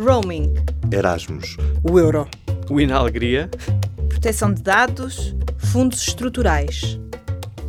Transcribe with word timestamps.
Roaming. 0.00 0.54
Erasmus. 0.90 1.58
O 1.82 1.98
euro. 1.98 2.26
O 2.70 2.80
Inalegria. 2.80 3.50
Proteção 4.08 4.52
de 4.52 4.62
dados. 4.62 5.36
Fundos 5.58 6.00
estruturais. 6.08 6.98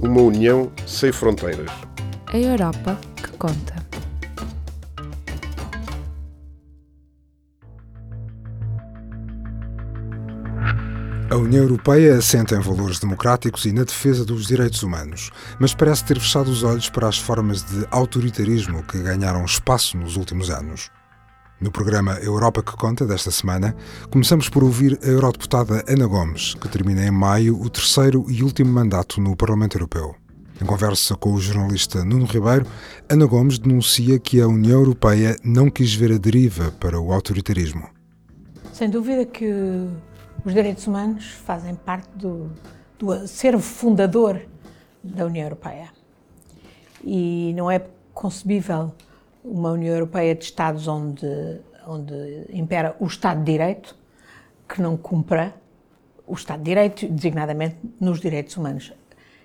Uma 0.02 0.22
união 0.22 0.72
sem 0.88 1.12
fronteiras. 1.12 1.70
A 2.28 2.38
Europa 2.38 2.98
que 3.18 3.32
conta. 3.38 3.76
A 11.30 11.36
União 11.36 11.64
Europeia 11.64 12.18
assenta 12.18 12.56
em 12.56 12.62
valores 12.62 13.00
democráticos 13.00 13.66
e 13.66 13.74
na 13.74 13.84
defesa 13.84 14.24
dos 14.24 14.48
direitos 14.48 14.84
humanos, 14.84 15.32
mas 15.60 15.74
parece 15.74 16.06
ter 16.06 16.20
fechado 16.20 16.50
os 16.50 16.64
olhos 16.64 16.90
para 16.90 17.08
as 17.08 17.18
formas 17.18 17.64
de 17.64 17.86
autoritarismo 17.92 18.84
que 18.84 19.02
ganharam 19.02 19.44
espaço 19.44 19.98
nos 19.98 20.16
últimos 20.16 20.50
anos. 20.50 20.90
No 21.62 21.70
programa 21.70 22.14
Europa 22.14 22.64
que 22.64 22.76
Conta 22.76 23.06
desta 23.06 23.30
semana, 23.30 23.76
começamos 24.10 24.50
por 24.50 24.64
ouvir 24.64 24.98
a 25.04 25.08
eurodeputada 25.08 25.84
Ana 25.88 26.08
Gomes, 26.08 26.56
que 26.56 26.68
termina 26.68 27.06
em 27.06 27.12
maio 27.12 27.62
o 27.62 27.70
terceiro 27.70 28.26
e 28.28 28.42
último 28.42 28.74
mandato 28.74 29.22
no 29.22 29.36
Parlamento 29.36 29.76
Europeu. 29.76 30.16
Em 30.60 30.66
conversa 30.66 31.16
com 31.16 31.34
o 31.34 31.40
jornalista 31.40 32.04
Nuno 32.04 32.26
Ribeiro, 32.26 32.66
Ana 33.08 33.28
Gomes 33.28 33.60
denuncia 33.60 34.18
que 34.18 34.42
a 34.42 34.48
União 34.48 34.80
Europeia 34.80 35.36
não 35.44 35.70
quis 35.70 35.94
ver 35.94 36.12
a 36.12 36.18
deriva 36.18 36.72
para 36.80 37.00
o 37.00 37.14
autoritarismo. 37.14 37.88
Sem 38.74 38.90
dúvida 38.90 39.24
que 39.24 39.46
os 40.44 40.54
direitos 40.56 40.88
humanos 40.88 41.26
fazem 41.46 41.76
parte 41.76 42.10
do, 42.16 42.50
do 42.98 43.12
acervo 43.12 43.62
fundador 43.62 44.42
da 45.04 45.28
União 45.28 45.44
Europeia. 45.44 45.90
E 47.04 47.54
não 47.56 47.70
é 47.70 47.86
concebível 48.16 48.92
uma 49.44 49.72
União 49.72 49.94
Europeia 49.94 50.36
de 50.36 50.46
Estados 50.46 50.88
onde, 50.88 51.60
onde 51.88 52.46
impera 52.52 52.96
o 53.00 53.06
Estado 53.06 53.40
de 53.40 53.52
Direito 53.52 53.96
que 54.68 54.82
não 54.82 54.96
cumpra 54.96 55.54
o 56.26 56.34
Estado 56.34 56.60
de 56.60 56.66
Direito, 56.66 57.08
designadamente 57.08 57.76
nos 58.00 58.22
direitos 58.22 58.56
humanos. 58.56 58.94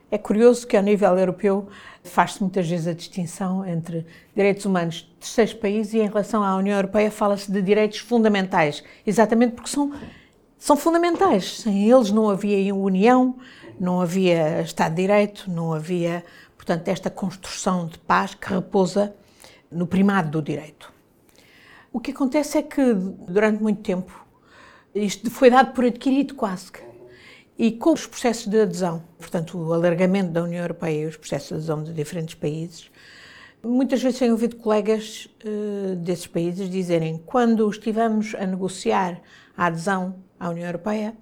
É 0.09 0.17
curioso 0.17 0.65
que, 0.67 0.77
ao 0.77 0.83
nível 0.85 1.19
europeu, 1.19 1.69
faz-se 2.05 2.41
muitas 2.41 2.69
vezes 2.69 2.87
a 2.87 2.93
distinção 2.93 3.67
entre 3.67 4.07
direitos 4.37 4.65
humanos 4.65 4.97
de 4.97 5.09
terceiros 5.19 5.55
países 5.55 5.95
e, 5.95 5.98
em 5.98 6.07
relação 6.07 6.45
à 6.45 6.55
União 6.55 6.77
Europeia, 6.77 7.11
fala-se 7.11 7.51
de 7.51 7.61
direitos 7.61 7.98
fundamentais, 7.98 8.85
exatamente 9.05 9.55
porque 9.55 9.70
são 9.70 9.92
são 10.59 10.77
fundamentais. 10.77 11.59
Sem 11.61 11.91
eles 11.91 12.11
não 12.11 12.31
havia 12.31 12.75
união, 12.75 13.37
não 13.79 14.01
havia 14.01 14.63
Estado 14.63 14.95
de 14.95 15.03
Direito, 15.03 15.51
não 15.51 15.73
havia, 15.73 16.25
portanto, 16.57 16.89
esta 16.89 17.11
construção 17.11 17.87
de 17.87 17.98
paz 17.98 18.35
que 18.35 18.53
repousa 18.53 19.15
no 19.70 19.86
primado 19.86 20.31
do 20.31 20.42
direito. 20.42 20.92
O 21.92 22.00
que 22.00 22.11
acontece 22.11 22.59
é 22.59 22.62
que, 22.62 22.95
durante 22.95 23.62
muito 23.62 23.81
tempo, 23.83 24.27
isto 24.95 25.31
foi 25.31 25.50
dado 25.50 25.73
por 25.73 25.84
adquirido 25.84 26.34
quase 26.34 26.70
que. 26.70 26.86
E 27.58 27.73
com 27.73 27.92
os 27.92 28.06
processos 28.06 28.47
de 28.47 28.61
adesão, 28.61 29.03
portanto, 29.19 29.58
o 29.58 29.73
alargamento 29.73 30.31
da 30.31 30.42
União 30.42 30.62
Europeia 30.62 31.05
e 31.05 31.06
os 31.06 31.17
processos 31.17 31.48
de 31.48 31.55
adesão 31.55 31.83
de 31.83 31.95
diferentes 31.95 32.34
países, 32.34 32.91
muitas 33.62 34.03
vezes 34.03 34.19
tenho 34.19 34.33
ouvido 34.33 34.56
colegas 34.56 35.28
uh, 35.45 35.97
desses 35.97 36.27
países 36.27 36.69
dizerem 36.69 37.23
quando 37.25 37.69
estivemos 37.70 38.34
a 38.34 38.47
negociar 38.47 39.20
a 39.56 39.67
adesão 39.67 40.17
à 40.39 40.51
União 40.51 40.67
Europeia, 40.67 41.17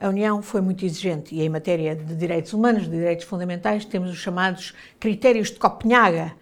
a 0.00 0.08
União 0.08 0.40
foi 0.42 0.60
muito 0.60 0.84
exigente 0.84 1.34
e 1.34 1.42
em 1.42 1.48
matéria 1.48 1.96
de 1.96 2.14
direitos 2.14 2.52
humanos, 2.52 2.84
de 2.84 2.90
direitos 2.90 3.24
fundamentais, 3.24 3.84
temos 3.84 4.10
os 4.10 4.18
chamados 4.18 4.74
critérios 5.00 5.50
de 5.50 5.58
Copenhaga, 5.58 6.34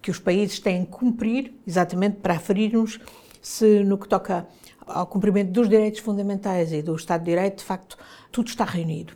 que 0.00 0.10
os 0.10 0.18
países 0.18 0.58
têm 0.58 0.84
que 0.84 0.92
cumprir, 0.92 1.54
exatamente 1.66 2.16
para 2.16 2.34
aferirmos 2.34 2.98
se 3.40 3.82
no 3.84 3.98
que 3.98 4.08
toca 4.08 4.46
ao 4.86 5.06
cumprimento 5.06 5.50
dos 5.50 5.68
direitos 5.68 6.00
fundamentais 6.00 6.72
e 6.72 6.82
do 6.82 6.94
Estado 6.94 7.20
de 7.20 7.30
Direito, 7.30 7.58
de 7.58 7.64
facto, 7.64 7.96
tudo 8.32 8.48
está 8.48 8.64
reunido. 8.64 9.14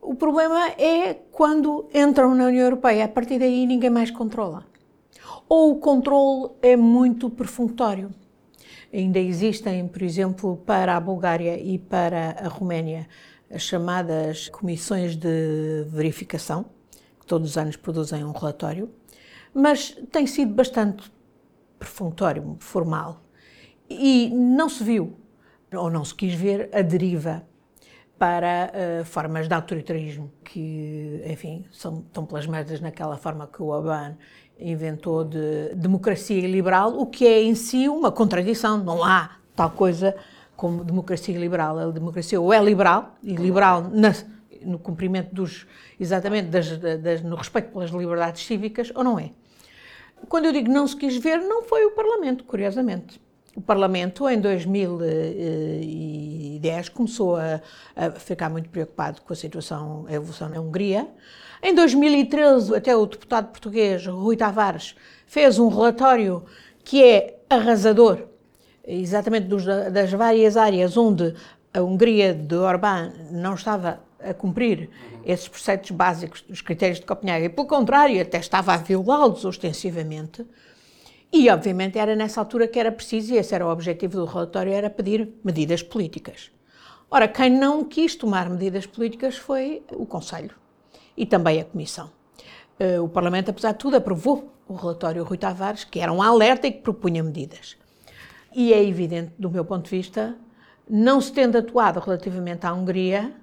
O 0.00 0.14
problema 0.14 0.68
é 0.78 1.14
quando 1.30 1.88
entram 1.92 2.34
na 2.34 2.46
União 2.46 2.64
Europeia, 2.64 3.04
a 3.04 3.08
partir 3.08 3.38
daí 3.38 3.66
ninguém 3.66 3.90
mais 3.90 4.10
controla. 4.10 4.64
Ou 5.48 5.72
o 5.72 5.76
controle 5.76 6.52
é 6.62 6.76
muito 6.76 7.28
perfunctório. 7.28 8.10
Ainda 8.92 9.18
existem, 9.18 9.86
por 9.86 10.02
exemplo, 10.02 10.56
para 10.64 10.96
a 10.96 11.00
Bulgária 11.00 11.60
e 11.60 11.78
para 11.78 12.36
a 12.40 12.48
Roménia, 12.48 13.06
as 13.52 13.62
chamadas 13.62 14.48
comissões 14.48 15.16
de 15.16 15.84
verificação, 15.88 16.64
que 17.20 17.26
todos 17.26 17.50
os 17.50 17.58
anos 17.58 17.76
produzem 17.76 18.24
um 18.24 18.32
relatório, 18.32 18.88
mas 19.54 19.96
tem 20.10 20.26
sido 20.26 20.54
bastante 20.54 21.10
perfunctório, 21.78 22.56
formal. 22.60 23.22
E 23.88 24.30
não 24.30 24.68
se 24.68 24.84
viu, 24.84 25.16
ou 25.74 25.90
não 25.90 26.04
se 26.04 26.14
quis 26.14 26.34
ver, 26.34 26.68
a 26.72 26.82
deriva 26.82 27.42
para 28.18 28.70
uh, 28.70 29.04
formas 29.04 29.48
de 29.48 29.54
autoritarismo 29.54 30.30
que, 30.44 31.22
enfim, 31.26 31.64
são, 31.72 32.04
estão 32.06 32.26
plasmadas 32.26 32.80
naquela 32.80 33.16
forma 33.16 33.46
que 33.46 33.62
o 33.62 33.68
Orbán 33.68 34.16
inventou 34.58 35.24
de 35.24 35.74
democracia 35.74 36.46
liberal, 36.46 36.98
o 37.00 37.06
que 37.06 37.26
é 37.26 37.42
em 37.42 37.54
si 37.54 37.88
uma 37.88 38.12
contradição. 38.12 38.76
Não 38.76 39.02
há 39.02 39.38
tal 39.56 39.70
coisa 39.70 40.14
como 40.54 40.84
democracia 40.84 41.38
liberal. 41.38 41.78
A 41.78 41.90
democracia 41.90 42.38
ou 42.38 42.52
é 42.52 42.62
liberal, 42.62 43.16
e 43.22 43.34
liberal 43.34 43.88
na, 43.90 44.12
no 44.62 44.78
cumprimento 44.78 45.34
dos, 45.34 45.66
exatamente, 45.98 46.48
das, 46.48 46.76
das, 46.76 47.22
no 47.22 47.36
respeito 47.36 47.72
pelas 47.72 47.90
liberdades 47.90 48.44
cívicas, 48.44 48.92
ou 48.94 49.02
não 49.02 49.18
é. 49.18 49.30
Quando 50.28 50.46
eu 50.46 50.52
digo 50.52 50.70
não 50.70 50.86
se 50.86 50.94
quis 50.96 51.16
ver, 51.16 51.38
não 51.38 51.62
foi 51.62 51.86
o 51.86 51.92
Parlamento, 51.92 52.44
curiosamente. 52.44 53.18
O 53.56 53.60
Parlamento, 53.60 54.28
em 54.28 54.40
2010, 54.40 56.88
começou 56.90 57.34
a, 57.36 57.60
a, 57.96 58.12
ficar 58.12 58.48
muito 58.48 58.68
preocupado 58.68 59.20
com 59.22 59.32
a 59.32 59.36
situação, 59.36 60.06
a 60.08 60.12
evolução 60.12 60.48
na 60.48 60.60
Hungria. 60.60 61.08
Em 61.62 61.74
2013, 61.74 62.76
até 62.76 62.96
o 62.96 63.04
deputado 63.06 63.48
português 63.48 64.06
Rui 64.06 64.36
Tavares 64.36 64.94
fez 65.26 65.58
um 65.58 65.66
relatório 65.68 66.44
que 66.84 67.02
é 67.02 67.40
arrasador, 67.50 68.20
exatamente 68.86 69.48
dos, 69.48 69.64
das 69.64 70.12
várias 70.12 70.56
áreas 70.56 70.96
onde 70.96 71.34
a 71.74 71.82
Hungria 71.82 72.32
de 72.32 72.54
Orbán 72.54 73.12
não 73.30 73.54
estava 73.54 74.00
a 74.22 74.34
cumprir 74.34 74.90
esses 75.24 75.48
preceitos 75.48 75.90
básicos 75.90 76.42
dos 76.42 76.60
critérios 76.60 77.00
de 77.00 77.06
Copenhague, 77.06 77.46
e, 77.46 77.48
pelo 77.48 77.66
contrário, 77.66 78.20
até 78.20 78.38
estava 78.38 78.74
a 78.74 78.76
violá-los 78.76 79.44
ostensivamente. 79.44 80.46
E, 81.32 81.48
obviamente, 81.48 81.98
era 81.98 82.16
nessa 82.16 82.40
altura 82.40 82.66
que 82.66 82.78
era 82.78 82.90
preciso, 82.90 83.34
e 83.34 83.36
esse 83.36 83.54
era 83.54 83.66
o 83.66 83.70
objetivo 83.70 84.16
do 84.16 84.24
relatório, 84.24 84.72
era 84.72 84.90
pedir 84.90 85.28
medidas 85.44 85.82
políticas. 85.82 86.50
Ora, 87.10 87.26
quem 87.26 87.50
não 87.50 87.84
quis 87.84 88.14
tomar 88.14 88.48
medidas 88.48 88.86
políticas 88.86 89.36
foi 89.36 89.82
o 89.92 90.06
Conselho 90.06 90.54
e 91.16 91.26
também 91.26 91.60
a 91.60 91.64
Comissão. 91.64 92.10
Eh, 92.78 93.00
o 93.00 93.08
Parlamento, 93.08 93.50
apesar 93.50 93.72
de 93.72 93.78
tudo, 93.78 93.96
aprovou 93.96 94.52
o 94.68 94.74
relatório 94.74 95.24
Rui 95.24 95.36
Tavares, 95.36 95.82
que 95.82 95.98
era 95.98 96.12
um 96.12 96.22
alerta 96.22 96.68
e 96.68 96.72
que 96.72 96.80
propunha 96.80 97.22
medidas. 97.22 97.76
E 98.54 98.72
é 98.72 98.82
evidente, 98.82 99.32
do 99.38 99.50
meu 99.50 99.64
ponto 99.64 99.84
de 99.84 99.90
vista, 99.90 100.36
não 100.88 101.20
se 101.20 101.32
tendo 101.32 101.58
atuado 101.58 102.00
relativamente 102.00 102.66
à 102.66 102.72
Hungria, 102.72 103.34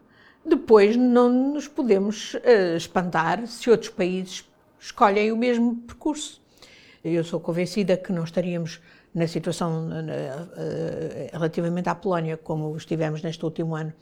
depois 0.47 0.95
não 0.95 1.29
nos 1.29 1.67
podemos 1.67 2.33
uh, 2.35 2.75
espantar 2.75 3.45
se 3.47 3.69
outros 3.69 3.89
países 3.89 4.47
escolhem 4.79 5.31
o 5.31 5.37
mesmo 5.37 5.75
percurso. 5.75 6.41
Eu 7.03 7.23
sou 7.23 7.39
convencida 7.39 7.95
que 7.95 8.11
não 8.11 8.23
estaríamos 8.23 8.81
na 9.13 9.27
situação 9.27 9.87
uh, 9.87 11.29
relativamente 11.31 11.89
à 11.89 11.95
Polónia 11.95 12.37
como 12.37 12.75
estivemos 12.75 13.21
neste 13.21 13.43
último 13.43 13.75
ano, 13.75 13.93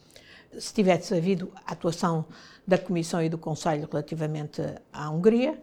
se 0.58 0.74
tivesse 0.74 1.14
havido 1.14 1.52
a 1.66 1.74
atuação 1.74 2.26
da 2.66 2.78
Comissão 2.78 3.22
e 3.22 3.30
do 3.30 3.38
Conselho 3.38 3.88
relativamente 3.92 4.62
à 4.92 5.10
Hungria. 5.10 5.60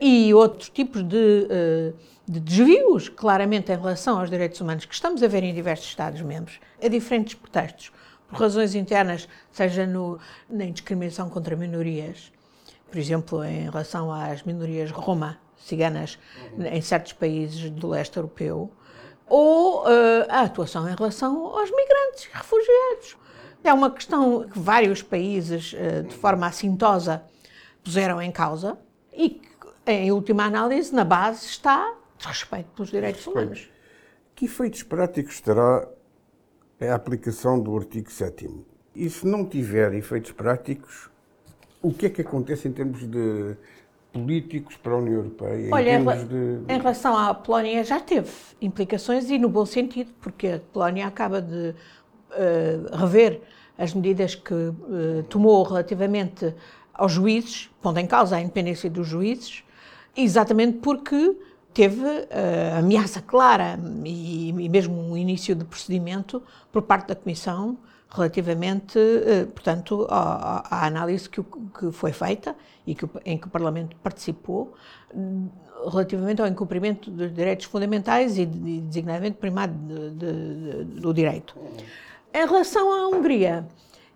E 0.00 0.32
outros 0.32 0.70
tipos 0.70 1.02
de, 1.02 1.16
uh, 1.16 1.94
de 2.26 2.40
desvios, 2.40 3.08
claramente 3.08 3.70
em 3.70 3.76
relação 3.76 4.18
aos 4.18 4.30
direitos 4.30 4.58
humanos, 4.60 4.86
que 4.86 4.94
estamos 4.94 5.22
a 5.22 5.28
ver 5.28 5.44
em 5.44 5.54
diversos 5.54 5.88
Estados-membros, 5.88 6.58
a 6.82 6.88
diferentes 6.88 7.34
pretextos, 7.34 7.92
por 8.30 8.40
razões 8.40 8.74
internas, 8.74 9.28
seja 9.52 9.86
no, 9.86 10.18
na 10.48 10.64
indiscriminação 10.64 11.28
contra 11.28 11.56
minorias, 11.56 12.32
por 12.88 12.98
exemplo, 12.98 13.44
em 13.44 13.64
relação 13.64 14.12
às 14.12 14.42
minorias 14.42 14.90
roma, 14.90 15.38
ciganas 15.56 16.18
em 16.58 16.80
certos 16.80 17.12
países 17.12 17.70
do 17.70 17.88
leste 17.88 18.16
europeu, 18.16 18.72
ou 19.26 19.82
uh, 19.82 20.26
a 20.28 20.40
atuação 20.40 20.88
em 20.88 20.94
relação 20.94 21.46
aos 21.46 21.70
migrantes, 21.70 22.28
refugiados. 22.32 23.16
É 23.62 23.72
uma 23.72 23.90
questão 23.90 24.48
que 24.48 24.58
vários 24.58 25.02
países, 25.02 25.72
uh, 25.74 26.02
de 26.02 26.14
forma 26.14 26.46
assintosa, 26.46 27.22
puseram 27.84 28.20
em 28.20 28.32
causa 28.32 28.78
e 29.12 29.30
que, 29.30 29.50
em 29.86 30.10
última 30.10 30.44
análise, 30.44 30.92
na 30.94 31.04
base 31.04 31.46
está 31.46 31.94
respeito 32.18 32.70
pelos 32.74 32.90
direitos 32.90 33.26
humanos. 33.26 33.70
Que 34.34 34.46
efeitos 34.46 34.82
práticos 34.82 35.40
terá 35.40 35.86
a 36.88 36.94
aplicação 36.94 37.60
do 37.60 37.76
artigo 37.76 38.10
7 38.10 38.48
E 38.94 39.10
se 39.10 39.26
não 39.26 39.44
tiver 39.44 39.92
efeitos 39.94 40.32
práticos, 40.32 41.10
o 41.82 41.92
que 41.92 42.06
é 42.06 42.10
que 42.10 42.22
acontece 42.22 42.68
em 42.68 42.72
termos 42.72 43.06
de 43.06 43.56
políticos 44.12 44.76
para 44.76 44.92
a 44.92 44.96
União 44.96 45.16
Europeia? 45.16 45.68
Olha, 45.72 45.90
em, 45.90 46.02
em, 46.02 46.26
de... 46.26 46.72
em 46.72 46.78
relação 46.78 47.16
à 47.16 47.32
Polónia 47.34 47.84
já 47.84 48.00
teve 48.00 48.30
implicações 48.60 49.30
e 49.30 49.38
no 49.38 49.48
bom 49.48 49.64
sentido, 49.64 50.10
porque 50.20 50.48
a 50.48 50.60
Polónia 50.72 51.06
acaba 51.06 51.40
de 51.40 51.70
uh, 51.70 52.96
rever 52.96 53.40
as 53.78 53.94
medidas 53.94 54.34
que 54.34 54.54
uh, 54.54 55.22
tomou 55.28 55.62
relativamente 55.62 56.54
aos 56.92 57.12
juízes, 57.12 57.70
pondo 57.80 57.98
em 57.98 58.06
causa 58.06 58.36
a 58.36 58.40
independência 58.40 58.90
dos 58.90 59.06
juízes, 59.06 59.64
exatamente 60.16 60.78
porque 60.78 61.36
teve 61.72 62.04
uh, 62.04 62.78
ameaça 62.78 63.22
clara 63.22 63.78
e, 64.04 64.48
e, 64.48 64.68
mesmo 64.68 65.00
um 65.00 65.16
início 65.16 65.54
de 65.54 65.64
procedimento 65.64 66.42
por 66.72 66.82
parte 66.82 67.08
da 67.08 67.14
Comissão 67.14 67.78
relativamente, 68.10 68.98
uh, 68.98 69.46
portanto, 69.48 70.06
à, 70.10 70.86
análise 70.86 71.28
que, 71.28 71.42
que, 71.42 71.92
foi 71.92 72.12
feita 72.12 72.56
e 72.86 72.94
que, 72.94 73.08
em 73.24 73.38
que 73.38 73.46
o 73.46 73.50
Parlamento 73.50 73.96
participou 74.02 74.74
relativamente 75.88 76.42
ao 76.42 76.48
incumprimento 76.48 77.10
dos 77.10 77.32
direitos 77.32 77.66
fundamentais 77.66 78.36
e, 78.36 78.44
de, 78.44 78.80
designadamente, 78.80 79.36
primado 79.36 79.72
de, 79.72 80.10
de, 80.10 80.84
do 81.00 81.14
direito. 81.14 81.56
Em 82.34 82.46
relação 82.46 82.92
à 82.92 83.08
Hungria, 83.08 83.66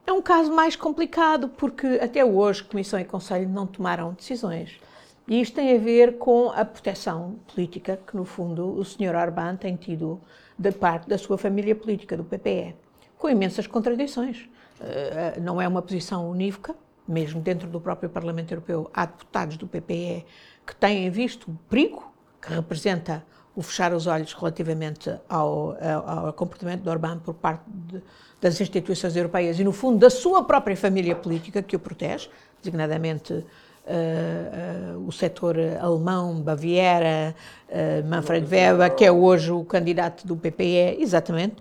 é 0.06 0.12
um 0.12 0.20
caso 0.20 0.52
mais 0.52 0.76
complicado 0.76 1.48
porque 1.48 1.98
até 2.02 2.24
hoje 2.24 2.62
Comissão 2.64 3.00
e 3.00 3.04
Conselho 3.04 3.48
não 3.48 3.66
tomaram 3.66 4.12
decisões. 4.12 4.78
E 5.26 5.40
isto 5.40 5.54
tem 5.54 5.74
a 5.74 5.78
ver 5.78 6.18
com 6.18 6.50
a 6.50 6.64
proteção 6.64 7.36
política 7.52 7.98
que, 8.06 8.14
no 8.14 8.24
fundo, 8.24 8.78
o 8.78 8.84
Sr. 8.84 9.14
Orbán 9.14 9.56
tem 9.56 9.74
tido 9.74 10.20
da 10.58 10.70
parte 10.70 11.08
da 11.08 11.16
sua 11.16 11.38
família 11.38 11.74
política, 11.74 12.16
do 12.16 12.24
PPE, 12.24 12.76
com 13.16 13.28
imensas 13.30 13.66
contradições. 13.66 14.48
Uh, 14.80 15.40
não 15.40 15.60
é 15.60 15.66
uma 15.66 15.80
posição 15.80 16.30
unívoca, 16.30 16.74
mesmo 17.08 17.40
dentro 17.40 17.68
do 17.68 17.80
próprio 17.80 18.10
Parlamento 18.10 18.52
Europeu, 18.52 18.90
há 18.92 19.06
deputados 19.06 19.56
do 19.56 19.66
PPE 19.66 20.26
que 20.66 20.76
têm 20.76 21.08
visto 21.10 21.50
o 21.50 21.58
perigo 21.68 22.12
que 22.40 22.52
representa 22.52 23.24
o 23.56 23.62
fechar 23.62 23.94
os 23.94 24.06
olhos 24.06 24.32
relativamente 24.32 25.14
ao, 25.28 25.76
ao, 25.80 26.26
ao 26.26 26.32
comportamento 26.32 26.82
de 26.82 26.88
Orbán 26.88 27.18
por 27.18 27.34
parte 27.34 27.62
de, 27.66 28.02
das 28.40 28.60
instituições 28.60 29.14
europeias 29.16 29.58
e, 29.58 29.64
no 29.64 29.72
fundo, 29.72 29.98
da 29.98 30.10
sua 30.10 30.44
própria 30.44 30.76
família 30.76 31.14
política 31.14 31.62
que 31.62 31.76
o 31.76 31.78
protege, 31.78 32.28
designadamente 32.60 33.44
Uh, 33.86 34.96
uh, 34.96 35.06
o 35.06 35.12
setor 35.12 35.58
alemão, 35.78 36.40
Baviera, 36.40 37.34
uh, 37.68 38.08
Manfred 38.08 38.46
Weber, 38.46 38.94
que 38.94 39.04
é 39.04 39.12
hoje 39.12 39.52
o 39.52 39.62
candidato 39.62 40.26
do 40.26 40.36
PPE, 40.36 40.96
exatamente. 41.00 41.56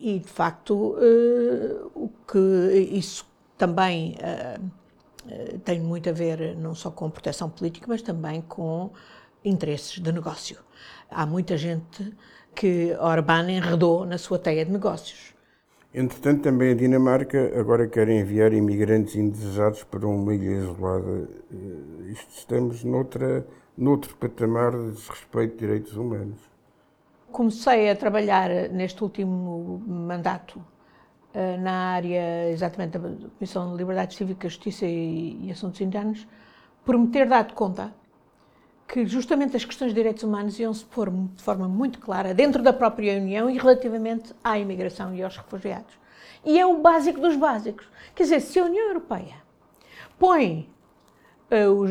E, 0.00 0.18
de 0.20 0.28
facto, 0.28 0.96
o 1.94 2.10
que 2.26 2.38
isso 2.92 3.26
também 3.56 4.16
tem 5.64 5.80
muito 5.80 6.10
a 6.10 6.12
ver 6.12 6.54
não 6.56 6.74
só 6.74 6.90
com 6.90 7.08
proteção 7.08 7.48
política, 7.48 7.86
mas 7.88 8.02
também 8.02 8.42
com 8.42 8.90
interesses 9.42 9.98
de 10.00 10.12
negócio. 10.12 10.58
Há 11.10 11.24
muita 11.24 11.56
gente 11.56 12.12
que 12.54 12.94
Orbán 13.00 13.50
enredou 13.50 14.04
na 14.04 14.18
sua 14.18 14.38
teia 14.38 14.64
de 14.64 14.72
negócios. 14.72 15.33
Entretanto, 15.96 16.42
também 16.42 16.72
a 16.72 16.74
Dinamarca 16.74 17.52
agora 17.56 17.86
quer 17.86 18.08
enviar 18.08 18.52
imigrantes 18.52 19.14
indesejados 19.14 19.84
para 19.84 20.04
uma 20.04 20.34
ilha 20.34 20.56
isolada. 20.56 21.28
Eh, 21.52 22.10
isto 22.10 22.30
estamos 22.36 22.82
noutra, 22.82 23.46
noutro 23.78 24.16
patamar 24.16 24.72
de 24.72 24.90
desrespeito 24.90 25.52
de 25.52 25.60
direitos 25.60 25.96
humanos. 25.96 26.40
Comecei 27.30 27.88
a 27.88 27.94
trabalhar 27.94 28.50
neste 28.70 29.04
último 29.04 29.80
mandato 29.86 30.60
eh, 31.32 31.56
na 31.58 31.92
área 31.92 32.50
exatamente 32.50 32.98
da 32.98 33.28
Comissão 33.38 33.70
de 33.70 33.76
Liberdades 33.76 34.16
Cívicas, 34.16 34.54
Justiça 34.54 34.86
e 34.86 35.48
Assuntos 35.52 35.80
Internos, 35.80 36.26
por 36.84 36.98
me 36.98 37.06
ter 37.06 37.28
dado 37.28 37.54
conta 37.54 37.94
que 38.86 39.06
justamente 39.06 39.56
as 39.56 39.64
questões 39.64 39.90
de 39.90 39.94
direitos 39.94 40.22
humanos 40.22 40.58
iam 40.58 40.72
se 40.72 40.84
pôr 40.84 41.10
de 41.10 41.42
forma 41.42 41.66
muito 41.66 41.98
clara 41.98 42.34
dentro 42.34 42.62
da 42.62 42.72
própria 42.72 43.16
União 43.16 43.48
e 43.48 43.58
relativamente 43.58 44.34
à 44.42 44.58
imigração 44.58 45.14
e 45.14 45.22
aos 45.22 45.36
refugiados. 45.36 45.94
E 46.44 46.58
é 46.58 46.66
o 46.66 46.78
básico 46.78 47.20
dos 47.20 47.36
básicos. 47.36 47.86
Quer 48.14 48.24
dizer, 48.24 48.40
se 48.40 48.58
a 48.58 48.64
União 48.64 48.88
Europeia 48.88 49.36
põe 50.18 50.68
uh, 51.50 51.70
os, 51.70 51.90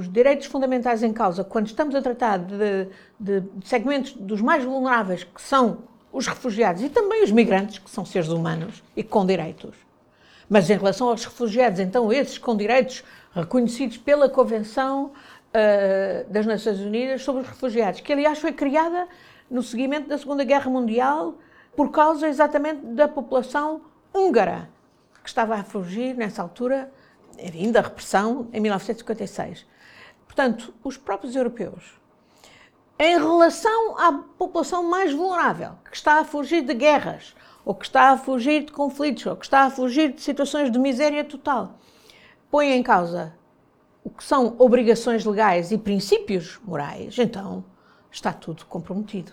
os, 0.00 0.12
direitos 0.12 0.46
fundamentais 0.46 1.02
em 1.02 1.12
causa 1.12 1.42
quando 1.42 1.66
estamos 1.66 1.94
a 1.94 2.02
tratar 2.02 2.38
de, 2.38 2.88
de 3.18 3.42
segmentos 3.64 4.12
dos 4.12 4.40
mais 4.40 4.62
vulneráveis, 4.62 5.24
que 5.24 5.40
são 5.40 5.78
os 6.12 6.26
refugiados 6.26 6.82
e 6.82 6.88
também 6.88 7.24
os 7.24 7.30
migrantes, 7.30 7.78
que 7.78 7.90
são 7.90 8.04
seres 8.04 8.28
humanos 8.28 8.82
e 8.94 9.02
com 9.02 9.24
direitos. 9.24 9.74
Mas 10.48 10.70
em 10.70 10.76
relação 10.76 11.08
aos 11.08 11.24
refugiados, 11.24 11.80
então 11.80 12.12
esses 12.12 12.38
com 12.38 12.56
direitos 12.56 13.04
reconhecidos 13.34 13.98
pela 13.98 14.28
Convenção 14.28 15.12
uh, 15.48 16.30
das 16.30 16.46
Nações 16.46 16.80
Unidas 16.80 17.22
sobre 17.22 17.42
os 17.42 17.48
refugiados, 17.48 18.00
que 18.00 18.12
aliás 18.12 18.38
foi 18.38 18.52
criada 18.52 19.08
no 19.50 19.62
seguimento 19.62 20.08
da 20.08 20.18
Segunda 20.18 20.44
Guerra 20.44 20.70
Mundial 20.70 21.38
por 21.76 21.90
causa 21.90 22.28
exatamente 22.28 22.84
da 22.86 23.06
população 23.06 23.82
húngara, 24.12 24.68
que 25.22 25.28
estava 25.28 25.54
a 25.54 25.62
fugir 25.62 26.14
nessa 26.16 26.42
altura, 26.42 26.92
vindo 27.52 27.72
da 27.72 27.80
repressão, 27.80 28.48
em 28.52 28.60
1956. 28.60 29.66
Portanto, 30.26 30.74
os 30.82 30.96
próprios 30.96 31.36
europeus, 31.36 31.98
em 32.98 33.16
relação 33.16 33.96
à 33.98 34.12
população 34.36 34.82
mais 34.82 35.12
vulnerável, 35.12 35.72
que 35.88 35.96
está 35.96 36.18
a 36.18 36.24
fugir 36.24 36.62
de 36.62 36.74
guerras, 36.74 37.34
ou 37.64 37.74
que 37.74 37.84
está 37.84 38.10
a 38.10 38.16
fugir 38.16 38.64
de 38.64 38.72
conflitos, 38.72 39.24
ou 39.26 39.36
que 39.36 39.44
está 39.44 39.62
a 39.62 39.70
fugir 39.70 40.12
de 40.12 40.20
situações 40.20 40.72
de 40.72 40.78
miséria 40.78 41.22
total, 41.22 41.78
põem 42.50 42.72
em 42.72 42.82
causa 42.82 43.37
o 44.08 44.10
que 44.10 44.24
são 44.24 44.54
obrigações 44.58 45.24
legais 45.26 45.70
e 45.70 45.76
princípios 45.76 46.58
morais, 46.64 47.18
então 47.18 47.62
está 48.10 48.32
tudo 48.32 48.64
comprometido. 48.64 49.32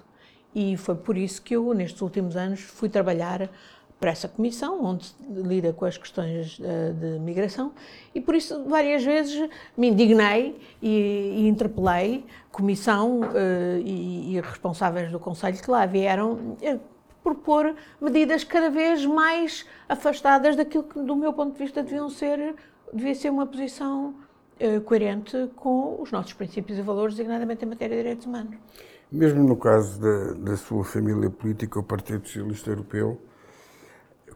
E 0.53 0.75
foi 0.75 0.95
por 0.95 1.17
isso 1.17 1.41
que 1.41 1.55
eu, 1.55 1.73
nestes 1.73 2.01
últimos 2.01 2.35
anos, 2.35 2.59
fui 2.59 2.89
trabalhar 2.89 3.49
para 3.97 4.11
essa 4.11 4.27
comissão, 4.27 4.83
onde 4.83 5.15
lida 5.29 5.71
com 5.71 5.85
as 5.85 5.97
questões 5.97 6.59
uh, 6.59 6.93
de 6.93 7.19
migração, 7.19 7.71
e 8.13 8.19
por 8.19 8.35
isso 8.35 8.65
várias 8.65 9.03
vezes 9.03 9.49
me 9.77 9.87
indignei 9.87 10.59
e, 10.81 11.37
e 11.37 11.47
interpelei 11.47 12.25
comissão 12.51 13.21
uh, 13.21 13.79
e, 13.79 14.35
e, 14.35 14.41
responsáveis 14.41 15.09
do 15.09 15.19
Conselho 15.19 15.57
que 15.57 15.71
lá 15.71 15.85
vieram 15.85 16.57
propor 17.23 17.73
medidas 17.99 18.43
cada 18.43 18.69
vez 18.69 19.05
mais 19.05 19.65
afastadas 19.87 20.57
daquilo 20.57 20.83
que, 20.83 20.99
do 20.99 21.15
meu 21.15 21.31
ponto 21.31 21.53
de 21.53 21.59
vista, 21.59 21.81
deviam 21.81 22.09
ser, 22.09 22.55
devia 22.93 23.15
ser 23.15 23.29
uma 23.29 23.47
posição 23.47 24.13
eh, 24.13 24.24
coerente 24.85 25.49
com 25.55 26.01
os 26.01 26.11
nossos 26.11 26.33
princípios 26.33 26.77
e 26.77 26.81
valores, 26.81 27.15
designadamente 27.15 27.65
em 27.65 27.67
matéria 27.67 27.95
de 27.95 28.03
direitos 28.03 28.25
humanos. 28.25 28.55
Mesmo 29.11 29.43
no 29.43 29.55
caso 29.55 29.99
da, 29.99 30.33
da 30.33 30.57
sua 30.57 30.83
família 30.83 31.29
política, 31.29 31.79
o 31.79 31.83
Partido 31.83 32.25
Socialista 32.25 32.71
Europeu, 32.71 33.19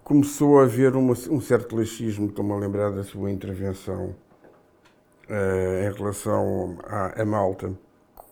começou 0.03 0.59
a 0.59 0.63
haver 0.63 0.95
uma, 0.95 1.13
um 1.29 1.39
certo 1.39 1.75
laxismo, 1.75 2.27
estou-me 2.27 2.51
a 2.51 2.55
lembrar 2.55 2.91
da 2.91 3.03
sua 3.03 3.29
intervenção 3.29 4.15
uh, 5.29 5.87
em 5.87 5.93
relação 5.93 6.77
à, 6.83 7.23
Malta. 7.25 7.73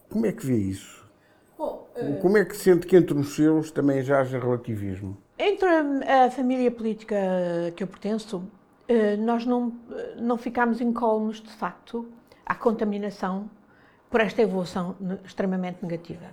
Como 0.10 0.25
é 0.25 0.32
que 0.32 0.46
vê 0.46 0.56
isso? 0.56 1.06
Bom, 1.58 1.88
uh... 1.96 2.20
Como 2.20 2.38
é 2.38 2.46
que 2.46 2.56
sente 2.56 2.88
que 2.88 2.96
entre 2.96 3.17
os 3.17 3.36
seus 3.36 3.70
também 3.70 4.01
já 4.01 4.22
haja 4.22 4.39
relativismo? 4.39 5.17
Entre 5.38 5.67
a, 5.67 6.25
a 6.25 6.32
família 6.32 6.72
política 6.72 7.15
que 7.75 7.84
eu 7.84 7.88
pertenço, 7.88 8.38
eh, 8.38 8.56
nós 9.20 9.46
não, 9.46 9.74
não 10.17 10.38
ficámos 10.38 10.79
incólumes, 10.79 11.41
de 11.41 11.51
facto, 11.51 12.08
à 12.46 12.56
contaminação 12.56 13.50
por 14.10 14.22
esta 14.22 14.41
evolução 14.41 14.96
extremamente 15.25 15.84
negativa. 15.84 16.27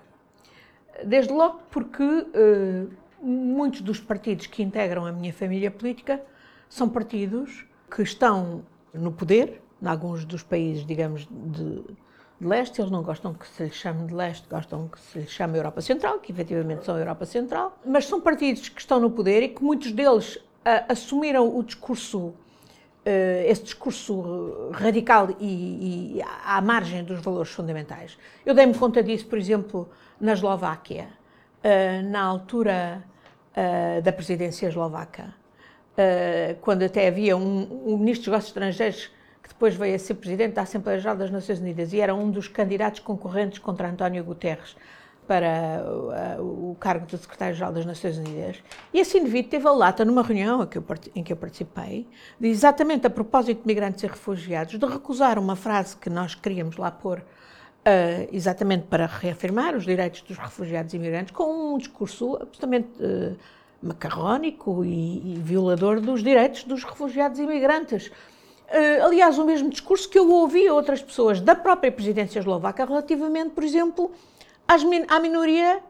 Desde 1.04 1.32
logo 1.32 1.60
porque 1.70 2.02
uh, 2.02 2.90
muitos 3.20 3.80
dos 3.80 3.98
partidos 3.98 4.46
que 4.46 4.62
integram 4.62 5.06
a 5.06 5.12
minha 5.12 5.32
família 5.32 5.70
política 5.70 6.22
são 6.68 6.88
partidos 6.88 7.66
que 7.90 8.02
estão 8.02 8.62
no 8.92 9.10
poder, 9.10 9.60
em 9.82 9.86
alguns 9.86 10.24
dos 10.24 10.42
países, 10.42 10.86
digamos, 10.86 11.26
de, 11.30 11.82
de 12.40 12.46
leste, 12.46 12.80
eles 12.80 12.90
não 12.90 13.02
gostam 13.02 13.34
que 13.34 13.46
se 13.46 13.64
lhes 13.64 13.74
chame 13.74 14.06
de 14.06 14.14
leste, 14.14 14.48
gostam 14.48 14.88
que 14.88 15.00
se 15.00 15.18
lhes 15.18 15.30
chame 15.30 15.58
Europa 15.58 15.80
Central, 15.80 16.20
que 16.20 16.30
efetivamente 16.30 16.84
são 16.84 16.96
Europa 16.96 17.26
Central, 17.26 17.76
mas 17.84 18.06
são 18.06 18.20
partidos 18.20 18.68
que 18.68 18.80
estão 18.80 19.00
no 19.00 19.10
poder 19.10 19.42
e 19.42 19.48
que 19.48 19.62
muitos 19.62 19.90
deles 19.90 20.36
uh, 20.36 20.84
assumiram 20.88 21.56
o 21.56 21.62
discurso 21.62 22.34
esse 23.46 23.64
discurso 23.64 24.70
radical 24.72 25.28
e, 25.38 26.16
e, 26.18 26.22
à 26.46 26.60
margem 26.60 27.04
dos 27.04 27.20
valores 27.20 27.50
fundamentais. 27.50 28.18
Eu 28.46 28.54
dei-me 28.54 28.74
conta 28.74 29.02
disso, 29.02 29.26
por 29.26 29.38
exemplo, 29.38 29.88
na 30.20 30.32
Eslováquia, 30.32 31.08
uh, 31.62 32.10
na 32.10 32.22
altura 32.22 33.04
uh, 33.56 34.02
da 34.02 34.12
presidência 34.12 34.68
eslovaca, 34.68 35.34
quando 36.60 36.82
até 36.82 37.06
havia 37.06 37.36
um, 37.36 37.92
um 37.92 37.96
ministro 37.96 38.24
dos 38.24 38.26
negócios 38.26 38.48
estrangeiros 38.48 39.10
que 39.40 39.48
depois 39.50 39.76
veio 39.76 39.94
a 39.94 39.98
ser 39.98 40.14
presidente 40.14 40.54
da 40.54 40.62
Assembleia 40.62 40.98
Geral 40.98 41.16
das 41.16 41.30
Nações 41.30 41.60
Unidas 41.60 41.92
e 41.92 42.00
era 42.00 42.12
um 42.12 42.30
dos 42.30 42.48
candidatos 42.48 42.98
concorrentes 42.98 43.60
contra 43.60 43.88
António 43.88 44.24
Guterres 44.24 44.74
para 45.26 45.82
uh, 46.38 46.70
o 46.70 46.76
cargo 46.78 47.06
de 47.06 47.16
secretário-geral 47.18 47.72
das 47.72 47.84
Nações 47.84 48.18
Unidas. 48.18 48.62
E 48.92 49.00
esse 49.00 49.18
indivíduo 49.18 49.50
teve 49.50 49.66
a 49.66 49.72
lata 49.72 50.04
numa 50.04 50.22
reunião 50.22 50.68
em 51.14 51.22
que 51.22 51.32
eu 51.32 51.36
participei, 51.36 52.06
de 52.38 52.48
exatamente 52.48 53.06
a 53.06 53.10
propósito 53.10 53.62
de 53.62 53.66
migrantes 53.66 54.02
e 54.02 54.06
refugiados, 54.06 54.78
de 54.78 54.86
recusar 54.86 55.38
uma 55.38 55.56
frase 55.56 55.96
que 55.96 56.10
nós 56.10 56.34
queríamos 56.34 56.76
lá 56.76 56.90
pôr, 56.90 57.18
uh, 57.18 58.28
exatamente 58.32 58.86
para 58.86 59.06
reafirmar 59.06 59.74
os 59.74 59.84
direitos 59.84 60.22
dos 60.22 60.38
refugiados 60.38 60.92
e 60.92 60.96
imigrantes, 60.96 61.34
com 61.34 61.74
um 61.74 61.78
discurso 61.78 62.36
absolutamente 62.36 62.88
uh, 63.00 63.36
macarrónico 63.82 64.84
e, 64.84 65.34
e, 65.34 65.38
violador 65.38 66.00
dos 66.00 66.22
direitos 66.22 66.64
dos 66.64 66.82
refugiados 66.84 67.38
e 67.38 67.42
imigrantes. 67.42 68.06
Uh, 68.06 69.04
aliás, 69.04 69.38
o 69.38 69.44
mesmo 69.44 69.68
discurso 69.68 70.08
que 70.08 70.18
eu 70.18 70.30
ouvi 70.30 70.66
a 70.66 70.72
outras 70.72 71.02
pessoas 71.02 71.40
da 71.40 71.54
própria 71.54 71.92
presidência 71.92 72.38
eslovaca 72.38 72.84
relativamente, 72.84 73.50
por 73.50 73.62
exemplo, 73.62 74.10
à 74.66 75.20
minoria 75.20 75.80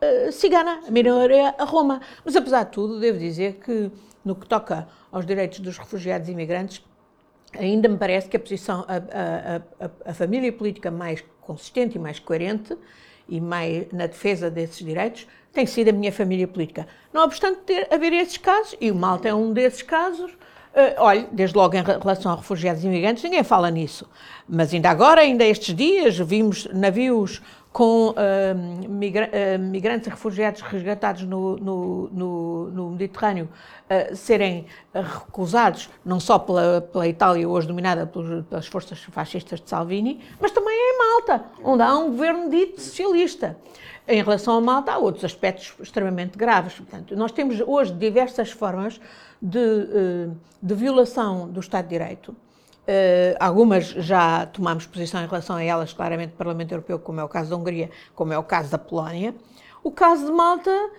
uh, 0.00 0.32
cigana, 0.32 0.80
a 0.86 0.90
minoria 0.90 1.54
a 1.58 1.64
Roma. 1.64 2.00
Mas, 2.24 2.36
apesar 2.36 2.64
de 2.64 2.72
tudo, 2.72 2.98
devo 2.98 3.18
dizer 3.18 3.60
que, 3.64 3.90
no 4.24 4.34
que 4.34 4.46
toca 4.46 4.88
aos 5.10 5.26
direitos 5.26 5.60
dos 5.60 5.78
refugiados 5.78 6.28
e 6.28 6.32
imigrantes, 6.32 6.84
ainda 7.58 7.88
me 7.88 7.96
parece 7.96 8.28
que 8.28 8.36
a 8.36 8.40
posição, 8.40 8.84
a, 8.88 8.96
a, 8.96 9.86
a, 9.86 10.10
a 10.10 10.14
família 10.14 10.52
política 10.52 10.90
mais 10.90 11.24
consistente 11.40 11.96
e 11.96 11.98
mais 11.98 12.18
coerente 12.18 12.76
e 13.28 13.40
mais 13.40 13.90
na 13.92 14.06
defesa 14.06 14.50
desses 14.50 14.84
direitos 14.84 15.26
tem 15.52 15.64
sido 15.64 15.88
a 15.88 15.92
minha 15.92 16.12
família 16.12 16.46
política. 16.46 16.86
Não 17.12 17.24
obstante 17.24 17.60
ter, 17.60 17.88
haver 17.92 18.12
esses 18.12 18.36
casos, 18.36 18.76
e 18.80 18.90
o 18.90 18.94
Malta 18.94 19.28
é 19.28 19.34
um 19.34 19.52
desses 19.52 19.82
casos, 19.82 20.36
Uh, 20.76 20.92
olha, 20.98 21.26
desde 21.32 21.56
logo 21.56 21.74
em 21.74 21.82
relação 21.82 22.30
a 22.30 22.36
refugiados 22.36 22.84
e 22.84 22.86
imigrantes, 22.86 23.24
ninguém 23.24 23.42
fala 23.42 23.70
nisso. 23.70 24.06
Mas 24.46 24.74
ainda 24.74 24.90
agora, 24.90 25.22
ainda 25.22 25.42
estes 25.42 25.74
dias, 25.74 26.18
vimos 26.18 26.66
navios 26.66 27.40
com 27.76 28.08
uh, 28.08 28.88
migra 28.88 29.28
uh, 29.28 29.58
migrantes 29.58 30.06
e 30.06 30.10
refugiados 30.10 30.62
resgatados 30.62 31.24
no, 31.24 31.58
no, 31.58 32.08
no, 32.10 32.70
no 32.70 32.90
Mediterrâneo 32.92 33.50
uh, 33.50 34.16
serem 34.16 34.64
recusados, 34.94 35.90
não 36.02 36.18
só 36.18 36.38
pela, 36.38 36.80
pela 36.80 37.06
Itália, 37.06 37.46
hoje 37.46 37.68
dominada 37.68 38.06
pelos, 38.06 38.46
pelas 38.46 38.66
forças 38.66 38.98
fascistas 39.00 39.60
de 39.60 39.68
Salvini, 39.68 40.24
mas 40.40 40.52
também 40.52 40.74
em 40.74 40.96
Malta, 40.96 41.44
onde 41.62 41.82
há 41.82 41.94
um 41.98 42.12
governo 42.12 42.48
dito 42.48 42.80
socialista. 42.80 43.58
Em 44.08 44.22
relação 44.22 44.56
a 44.56 44.60
Malta, 44.62 44.92
há 44.92 44.96
outros 44.96 45.26
aspectos 45.26 45.74
extremamente 45.78 46.38
graves. 46.38 46.76
Portanto, 46.76 47.14
nós 47.14 47.30
temos 47.30 47.60
hoje 47.60 47.92
diversas 47.92 48.52
formas 48.52 48.98
de, 49.42 50.30
de 50.62 50.74
violação 50.74 51.46
do 51.46 51.60
Estado 51.60 51.84
de 51.84 51.90
Direito 51.90 52.34
Uh, 52.86 53.34
algumas 53.40 53.86
já 53.86 54.46
tomámos 54.46 54.86
posição 54.86 55.20
em 55.20 55.26
relação 55.26 55.56
a 55.56 55.62
elas, 55.62 55.92
claramente, 55.92 56.30
do 56.30 56.36
Parlamento 56.36 56.70
Europeu, 56.70 57.00
como 57.00 57.18
é 57.18 57.24
o 57.24 57.28
caso 57.28 57.50
da 57.50 57.56
Hungria, 57.56 57.90
como 58.14 58.32
é 58.32 58.38
o 58.38 58.44
caso 58.44 58.70
da 58.70 58.78
Polónia. 58.78 59.34
O 59.82 59.90
caso 59.90 60.26
de 60.26 60.30
Malta 60.30 60.70
uh, 60.70 60.90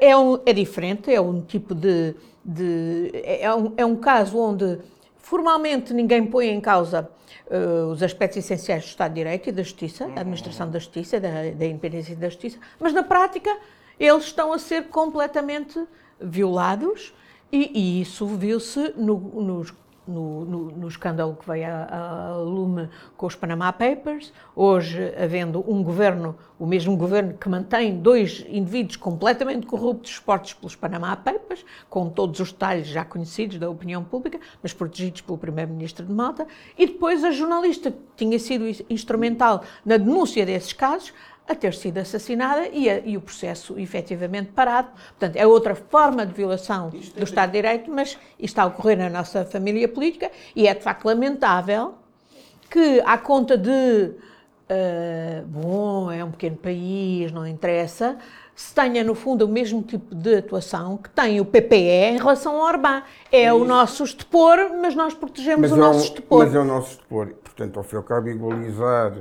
é, 0.00 0.16
um, 0.16 0.40
é, 0.46 0.52
diferente, 0.54 1.12
é 1.12 1.20
um 1.20 1.42
tipo 1.42 1.74
de. 1.74 2.14
de 2.42 3.10
é, 3.12 3.54
um, 3.54 3.72
é, 3.76 3.84
um, 3.84 3.96
caso 3.96 4.38
onde 4.38 4.78
formalmente 5.18 5.92
ninguém 5.92 6.24
põe 6.24 6.48
em 6.48 6.60
causa 6.62 7.10
uh, 7.50 7.90
os 7.90 8.02
aspectos 8.02 8.38
essenciais 8.38 8.84
do 8.84 8.88
Estado 8.88 9.12
de 9.12 9.20
Direito 9.20 9.50
e 9.50 9.52
da 9.52 9.62
Justiça, 9.62 10.08
da 10.08 10.22
administração 10.22 10.70
da 10.70 10.78
Justiça, 10.78 11.20
da, 11.20 11.28
da 11.28 11.66
independência 11.66 12.16
da 12.16 12.30
Justiça, 12.30 12.58
mas 12.80 12.94
na 12.94 13.02
prática 13.02 13.54
eles 14.00 14.24
estão 14.24 14.52
a 14.52 14.58
ser 14.58 14.88
completamente 14.88 15.78
violados 16.20 17.12
e, 17.50 17.70
e 17.74 18.00
isso 18.00 18.26
viu-se 18.26 18.94
no, 18.96 19.18
nos 19.18 19.74
no, 20.08 20.44
no, 20.44 20.58
no, 20.70 20.88
escândalo 20.88 21.36
que 21.36 21.46
veio 21.46 21.66
a, 21.66 22.30
a, 22.30 22.36
lume 22.38 22.88
com 23.16 23.26
os 23.26 23.34
Panama 23.34 23.72
Papers, 23.72 24.32
hoje 24.56 25.14
havendo 25.16 25.64
um 25.70 25.82
governo, 25.82 26.36
o 26.58 26.66
mesmo 26.66 26.96
governo 26.96 27.34
que 27.34 27.48
mantém 27.48 28.00
dois 28.00 28.44
indivíduos 28.48 28.96
completamente 28.96 29.66
corruptos 29.66 30.12
expostos 30.12 30.54
pelos 30.54 30.74
Panama 30.74 31.14
Papers, 31.16 31.64
com 31.90 32.08
todos 32.08 32.40
os 32.40 32.50
detalhes 32.50 32.86
já 32.86 33.04
conhecidos 33.04 33.58
da 33.58 33.68
opinião 33.68 34.02
pública, 34.02 34.40
mas 34.62 34.72
protegidos 34.72 35.20
pelo 35.20 35.36
Primeiro-Ministro 35.36 36.06
de 36.06 36.12
Malta, 36.12 36.46
e 36.76 36.86
depois 36.86 37.22
a 37.22 37.30
jornalista 37.30 37.90
que 37.90 37.98
tinha 38.16 38.38
sido 38.38 38.64
instrumental 38.88 39.62
na 39.84 39.96
denúncia 39.96 40.44
desses 40.46 40.72
casos, 40.72 41.12
a 41.48 41.54
ter 41.54 41.72
sido 41.74 41.98
assassinada 41.98 42.68
e, 42.68 42.90
a, 42.90 42.98
e, 42.98 43.16
o 43.16 43.20
processo 43.20 43.78
efetivamente 43.78 44.50
parado. 44.52 44.88
Portanto, 45.18 45.36
é 45.36 45.46
outra 45.46 45.74
forma 45.74 46.26
de 46.26 46.32
violação 46.34 46.90
do 46.90 47.24
Estado 47.24 47.50
de 47.50 47.56
Direito, 47.56 47.90
mas 47.90 48.18
está 48.38 48.64
a 48.64 48.66
ocorrer 48.66 48.98
na 48.98 49.08
nossa 49.08 49.44
família 49.44 49.88
política 49.88 50.30
e 50.54 50.68
é 50.68 50.74
de 50.74 50.82
facto 50.82 51.06
lamentável 51.06 51.94
que, 52.70 53.00
à 53.06 53.16
conta 53.16 53.56
de, 53.56 53.70
uh, 53.70 55.46
bom, 55.46 56.12
é 56.12 56.22
um 56.22 56.30
pequeno 56.30 56.56
país, 56.56 57.32
não 57.32 57.46
interessa, 57.46 58.18
se 58.54 58.74
tenha, 58.74 59.04
no 59.04 59.14
fundo, 59.14 59.44
o 59.44 59.48
mesmo 59.48 59.80
tipo 59.82 60.12
de 60.14 60.38
atuação 60.38 60.96
que 60.96 61.08
tem 61.10 61.40
o 61.40 61.44
PPE 61.44 62.10
em 62.10 62.18
relação 62.18 62.56
ao 62.56 62.66
Orbán. 62.66 63.04
É 63.30 63.52
o 63.52 63.64
nosso 63.64 64.02
estupor, 64.02 64.58
mas 64.82 64.96
nós 64.96 65.14
protegemos 65.14 65.70
mas 65.70 65.72
o 65.72 65.76
é 65.76 65.78
nosso 65.78 66.04
estupor. 66.04 66.44
Mas 66.44 66.54
é 66.54 66.58
o 66.58 66.64
nosso 66.64 66.90
estupor. 66.90 67.28
Portanto, 67.34 67.76
ao 67.76 67.84
fim 67.84 67.94
e 67.94 67.98
ao 67.98 68.02
cabo, 68.02 68.28
igualizar 68.28 69.12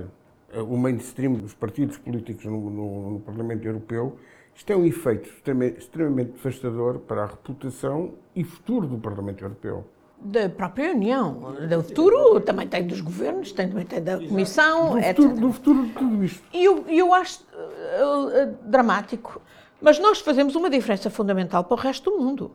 o 0.62 0.78
mainstream 0.78 1.34
dos 1.34 1.54
partidos 1.54 1.98
políticos 1.98 2.46
no, 2.46 2.70
no, 2.70 3.12
no, 3.12 3.20
Parlamento 3.20 3.66
Europeu, 3.66 4.18
isto 4.56 4.72
é 4.72 4.76
um 4.76 4.86
efeito 4.86 5.30
extremamente 5.78 6.32
devastador 6.32 7.00
para 7.00 7.24
a 7.24 7.26
reputação 7.28 8.14
e 8.36 8.44
futuro 8.44 8.88
do 8.88 8.98
Parlamento 8.98 9.44
Europeu. 9.44 9.86
Da 10.20 10.50
própria 10.50 10.92
União, 10.94 11.56
do 11.70 11.84
futuro 11.84 12.40
também 12.40 12.68
tem 12.68 12.88
dos 12.88 13.02
governos, 13.02 13.52
também 13.52 13.86
tem 13.86 14.02
da 14.02 14.18
Comissão, 14.18 14.96
do 14.96 15.04
futuro, 15.04 15.36
do 15.36 15.54
futuro 15.54 15.86
de 15.86 15.94
tudo 15.94 16.24
isto. 16.24 16.44
E 16.52 16.64
eu, 16.64 16.84
eu 16.88 17.14
acho 17.14 17.42
uh, 17.54 18.26
uh, 18.26 18.58
dramático, 18.64 19.40
mas 19.80 20.00
nós 20.00 20.20
fazemos 20.20 20.56
uma 20.56 20.72
diferença 20.72 21.12
fundamental 21.12 21.64
para 21.64 21.76
o 21.76 21.78
resto 21.78 22.10
do 22.10 22.18
mundo. 22.18 22.52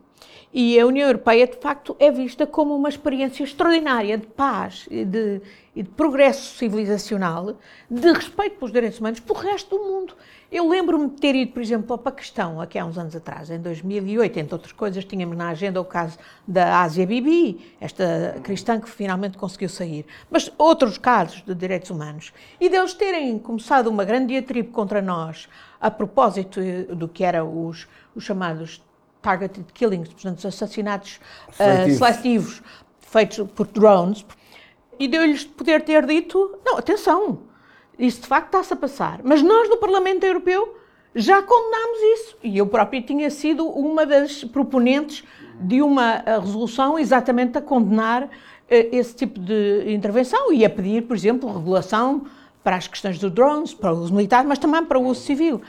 E 0.53 0.79
a 0.79 0.85
União 0.87 1.07
Europeia, 1.09 1.47
de 1.47 1.57
facto, 1.57 1.97
é 1.99 2.11
vista 2.11 2.47
como 2.47 2.75
uma 2.75 2.89
experiência 2.89 3.45
extraordinária 3.45 4.19
de 4.19 4.27
paz 4.27 4.87
e 4.91 5.05
de, 5.05 5.41
e 5.75 5.83
de 5.83 5.89
progresso 5.89 6.59
civilizacional, 6.59 7.57
de 7.91 8.13
respeito 8.13 8.57
pelos 8.57 8.73
direitos 8.73 8.99
humanos, 8.99 9.21
para 9.21 9.33
o 9.35 9.39
resto 9.39 9.77
do 9.77 9.83
mundo. 9.83 10.15
Eu 10.51 10.69
lembro-me 10.69 11.09
de 11.09 11.17
ter 11.17 11.35
ido, 11.35 11.53
por 11.53 11.63
exemplo, 11.63 11.93
ao 11.93 11.99
Paquistão, 11.99 12.61
aqui 12.61 12.79
há 12.79 12.85
uns 12.85 12.99
anos 12.99 13.17
atrás, 13.17 13.51
em 13.51 13.59
2008, 13.59 14.39
entre 14.39 14.55
outras 14.55 14.73
coisas, 14.73 15.03
tínhamos 15.03 15.35
na 15.35 15.49
agenda 15.49 15.81
o 15.81 15.85
caso 15.85 16.19
da 16.47 16.83
Ásia 16.83 17.07
Bibi, 17.07 17.75
esta 17.81 18.39
cristã 18.43 18.79
que 18.79 18.91
finalmente 18.91 19.39
conseguiu 19.39 19.71
sair, 19.71 20.05
mas 20.31 20.53
outros 20.59 20.99
casos 20.99 21.43
de 21.43 21.55
direitos 21.55 21.89
humanos. 21.89 22.35
E 22.61 22.69
deles 22.69 22.93
terem 22.93 23.39
começado 23.39 23.87
uma 23.87 24.05
grande 24.05 24.27
diatribe 24.27 24.69
contra 24.69 25.01
nós, 25.01 25.49
a 25.81 25.91
propósito 25.91 26.61
do 26.95 27.09
que 27.09 27.25
eram 27.25 27.67
os, 27.67 27.89
os 28.15 28.23
chamados 28.23 28.83
targeted 29.23 29.65
killings, 29.73 30.09
portanto, 30.09 30.39
os 30.39 30.45
assassinatos. 30.45 31.19
Uh, 31.53 31.97
seletivos 31.97 32.63
feitos 33.01 33.47
por 33.55 33.67
drones, 33.67 34.25
e 34.99 35.09
deu-lhes 35.09 35.45
poder 35.45 35.83
ter 35.83 36.07
dito: 36.07 36.59
não, 36.65 36.79
atenção, 36.79 37.41
isso 37.99 38.23
de 38.23 38.27
facto 38.27 38.47
está-se 38.47 38.73
a 38.73 38.77
passar. 38.77 39.21
Mas 39.23 39.43
nós, 39.43 39.69
no 39.69 39.77
Parlamento 39.77 40.25
Europeu, 40.25 40.77
já 41.15 41.43
condenámos 41.43 41.99
isso. 42.15 42.37
E 42.43 42.59
eu 42.59 42.67
própria 42.67 43.03
tinha 43.03 43.31
sido 43.31 43.67
uma 43.67 44.07
das 44.07 44.45
proponentes 44.45 45.25
de 45.61 45.83
uma 45.83 46.23
eh, 46.25 46.39
resolução 46.39 46.99
exatamente 46.99 47.59
a 47.59 47.61
condenar 47.61 48.25
uh, 48.25 48.29
esse 48.69 49.15
tipo 49.15 49.39
de 49.39 49.85
intervenção 49.93 50.53
e 50.53 50.65
a 50.65 50.71
pedir, 50.71 51.03
por 51.03 51.15
exemplo, 51.15 51.53
regulação 51.53 52.27
para 52.65 52.77
as 52.77 52.87
questões 52.89 53.19
dos 53.19 53.31
drones, 53.31 53.75
para 53.75 53.93
o 53.93 53.99
uso 53.99 54.15
militar, 54.15 54.45
mas 54.45 54.59
também 54.59 54.85
para 54.85 54.99
o 54.99 55.07
uso 55.07 55.21
civil. 55.21 55.61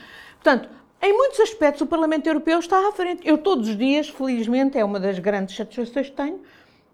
Portanto, 0.41 0.69
em 1.01 1.11
muitos 1.11 1.39
aspectos, 1.41 1.81
o 1.81 1.85
Parlamento 1.85 2.27
Europeu 2.27 2.59
está 2.59 2.87
à 2.87 2.91
frente. 2.93 3.27
Eu, 3.27 3.37
todos 3.37 3.67
os 3.67 3.77
dias, 3.77 4.07
felizmente, 4.07 4.77
é 4.77 4.85
uma 4.85 4.99
das 4.99 5.19
grandes 5.19 5.55
satisfações 5.55 6.09
que 6.09 6.15
tenho, 6.15 6.39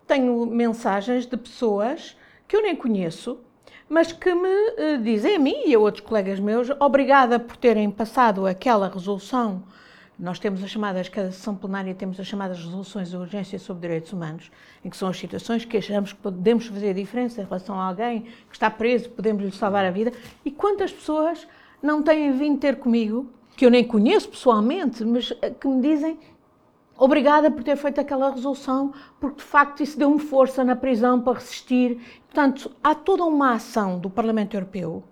tenho 0.10 0.44
mensagens 0.48 1.28
de 1.28 1.38
pessoas 1.38 2.18
que 2.48 2.56
eu 2.56 2.64
nem 2.64 2.76
conheço, 2.76 3.40
mas 3.88 4.12
que 4.12 4.34
me 4.34 4.48
uh, 4.48 4.98
dizem 5.04 5.36
a 5.36 5.40
mim 5.40 5.68
e 5.68 5.76
a 5.76 5.80
outros 5.80 6.04
colegas 6.04 6.40
meus, 6.40 6.68
obrigada 6.80 7.40
por 7.40 7.56
terem 7.56 7.92
passado 7.92 8.48
aquela 8.48 8.90
resolução. 8.90 9.64
Nós 10.18 10.40
temos 10.40 10.64
as 10.64 10.72
chamadas, 10.72 11.08
cada 11.08 11.32
sessão 11.32 11.56
plenária 11.56 11.94
temos 11.94 12.20
as 12.20 12.26
chamadas 12.26 12.58
resoluções 12.58 13.12
de 13.12 13.18
urgência 13.18 13.60
sobre 13.60 13.82
direitos 13.82 14.12
humanos, 14.12 14.52
em 14.84 14.90
que 14.90 14.98
são 14.98 15.08
as 15.08 15.18
situações 15.18 15.64
que 15.64 15.78
achamos 15.78 16.12
que 16.12 16.20
podemos 16.20 16.66
fazer 16.66 16.96
diferença 16.96 17.42
em 17.42 17.46
relação 17.46 17.80
a 17.80 17.86
alguém 17.86 18.22
que 18.22 18.54
está 18.54 18.70
preso, 18.70 19.12
podemos 19.12 19.44
lhe 19.44 19.52
salvar 19.52 19.86
a 19.86 19.92
vida. 19.92 20.12
E 20.44 20.50
quantas 20.50 20.92
pessoas 20.92 21.48
não 21.84 22.02
têm 22.02 22.32
vindo 22.32 22.60
ter 22.60 22.78
comigo 22.78 23.32
que 23.56 23.64
eu 23.66 23.70
nem 23.70 23.84
conheço 23.84 24.28
pessoalmente, 24.28 25.06
mas 25.06 25.32
eh, 25.42 25.52
que 25.52 25.68
me 25.68 25.82
dizem 25.82 26.18
obrigada 27.00 27.50
por 27.50 27.64
ter 27.64 27.78
feito 27.78 28.00
aquela 28.00 28.30
resolução, 28.32 28.94
porque 29.20 29.38
de 29.38 29.44
facto 29.44 29.82
isso 29.82 29.98
deu-me 29.98 30.20
força 30.20 30.64
na 30.64 30.76
prisão 30.76 31.22
para 31.22 31.40
resistir. 31.40 32.00
Portanto, 32.28 32.72
há 32.84 32.94
toda 32.94 33.24
uma 33.24 33.54
ação 33.54 33.98
do 33.98 34.10
Parlamento 34.10 34.56
Europeu 34.56 35.04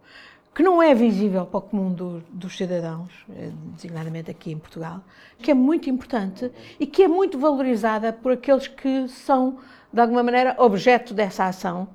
que 0.53 0.63
não 0.63 0.81
é 0.81 0.95
visível 0.95 1.45
para 1.45 1.59
o 1.59 1.61
comum 1.61 1.93
do, 1.93 2.19
dos 2.31 2.57
cidadãos, 2.57 3.11
eh, 3.29 3.51
designadamente 3.75 4.31
aqui 4.31 4.51
em 4.51 4.57
Portugal, 4.57 5.01
que 5.37 5.51
é 5.51 5.53
muito 5.53 5.87
importante 5.87 6.51
e 6.79 6.87
que 6.87 7.03
é 7.03 7.07
muito 7.07 7.37
valorizada 7.37 8.11
por 8.11 8.31
aqueles 8.31 8.67
que 8.67 9.07
são, 9.07 9.59
de 9.93 10.01
alguma 10.01 10.23
maneira, 10.23 10.55
objeto 10.57 11.13
dessa 11.13 11.45
ação. 11.45 11.87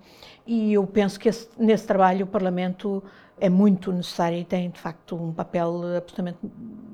E 0.46 0.72
eu 0.72 0.86
penso 0.86 1.18
que 1.18 1.28
esse, 1.28 1.48
nesse 1.58 1.86
trabalho 1.86 2.24
o 2.24 2.28
Parlamento 2.28 3.02
é 3.40 3.48
muito 3.48 3.92
necessária 3.92 4.36
e 4.36 4.44
tem, 4.44 4.70
de 4.70 4.80
facto, 4.80 5.16
um 5.16 5.32
papel 5.32 5.96
absolutamente 5.96 6.38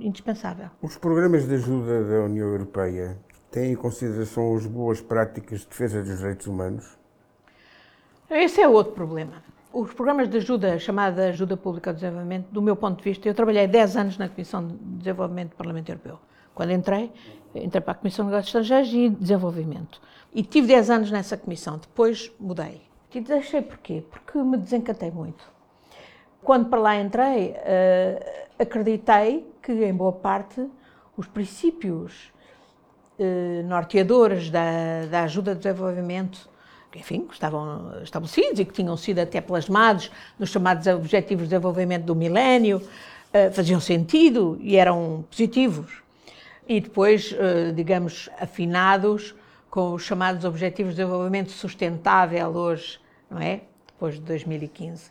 indispensável. 0.01 0.69
Os 0.81 0.97
programas 0.97 1.47
de 1.47 1.55
ajuda 1.55 2.05
da 2.05 2.25
União 2.25 2.49
Europeia 2.49 3.19
têm 3.51 3.73
em 3.73 3.77
consideração 3.77 4.57
as 4.57 4.67
boas 4.67 5.01
práticas 5.01 5.61
de 5.61 5.67
defesa 5.67 6.03
dos 6.03 6.19
direitos 6.19 6.47
humanos? 6.47 6.99
Esse 8.31 8.61
é 8.61 8.69
outro 8.69 8.93
problema. 8.93 9.43
Os 9.73 9.93
programas 9.93 10.29
de 10.29 10.39
ajuda, 10.39 10.79
chamada 10.79 11.29
Ajuda 11.29 11.57
Pública 11.57 11.91
ao 11.91 11.95
Desenvolvimento, 11.95 12.47
do 12.51 12.63
meu 12.63 12.77
ponto 12.77 12.99
de 12.99 13.05
vista, 13.05 13.29
eu 13.29 13.35
trabalhei 13.35 13.67
10 13.67 13.97
anos 13.97 14.19
na 14.19 14.29
Comissão 14.29 14.67
de 14.67 14.75
Desenvolvimento 14.75 15.51
do 15.51 15.57
Parlamento 15.57 15.91
Europeu. 15.91 16.19
Quando 16.55 16.73
entrei, 16.73 17.13
entrei 17.55 17.81
para 17.81 17.93
a 17.93 17.95
Comissão 17.95 18.25
de 18.25 18.31
Negócios 18.31 18.49
Estrangeiros 18.49 18.93
e 18.93 19.11
Desenvolvimento. 19.11 20.01
E 20.35 20.43
tive 20.43 20.67
10 20.67 20.91
anos 20.91 21.11
nessa 21.11 21.37
comissão, 21.37 21.79
depois 21.79 22.33
mudei. 22.41 22.88
E 23.15 23.21
deixei 23.21 23.63
porquê? 23.63 24.03
Porque 24.11 24.39
me 24.39 24.59
desencantei 24.59 25.11
muito. 25.11 25.45
Quando 26.43 26.69
para 26.69 26.79
lá 26.79 26.97
entrei, 26.97 27.51
uh, 27.51 28.63
acreditei 28.63 29.47
que, 29.63 29.73
em 29.73 29.95
boa 29.95 30.13
parte, 30.13 30.67
os 31.17 31.27
princípios 31.27 32.31
uh, 33.19 33.67
norteadores 33.67 34.51
da, 34.51 35.07
da 35.11 35.23
ajuda 35.23 35.53
ao 35.53 35.57
desenvolvimento 35.57 36.49
que, 36.93 37.01
enfim, 37.01 37.27
estavam 37.31 38.01
estabelecidos 38.03 38.61
e 38.61 38.65
que 38.65 38.73
tinham 38.73 38.97
sido 38.97 39.19
até 39.19 39.41
plasmados 39.41 40.11
nos 40.39 40.51
chamados 40.51 40.87
Objetivos 40.87 41.45
de 41.45 41.51
Desenvolvimento 41.51 42.05
do 42.05 42.15
Milénio, 42.15 42.79
uh, 42.79 43.53
faziam 43.53 43.81
sentido 43.81 44.59
e 44.61 44.77
eram 44.77 45.25
positivos. 45.31 46.03
E 46.67 46.83
depois, 46.83 47.35
digamos, 47.75 48.29
afinados 48.39 49.35
com 49.71 49.93
os 49.95 50.03
chamados 50.03 50.45
Objetivos 50.45 50.95
de 50.95 51.03
Desenvolvimento 51.03 51.51
Sustentável 51.51 52.49
hoje, 52.51 53.01
não 53.31 53.39
é? 53.39 53.63
Depois 53.87 54.15
de 54.15 54.21
2015. 54.21 55.11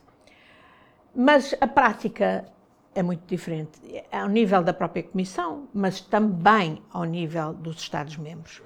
Mas 1.14 1.54
a 1.60 1.66
prática 1.66 2.46
é 2.94 3.02
muito 3.02 3.22
diferente, 3.26 3.80
ao 4.10 4.28
nível 4.28 4.62
da 4.62 4.72
própria 4.72 5.02
Comissão, 5.02 5.68
mas 5.72 6.00
também 6.00 6.82
ao 6.92 7.04
nível 7.04 7.52
dos 7.52 7.76
Estados-membros. 7.76 8.62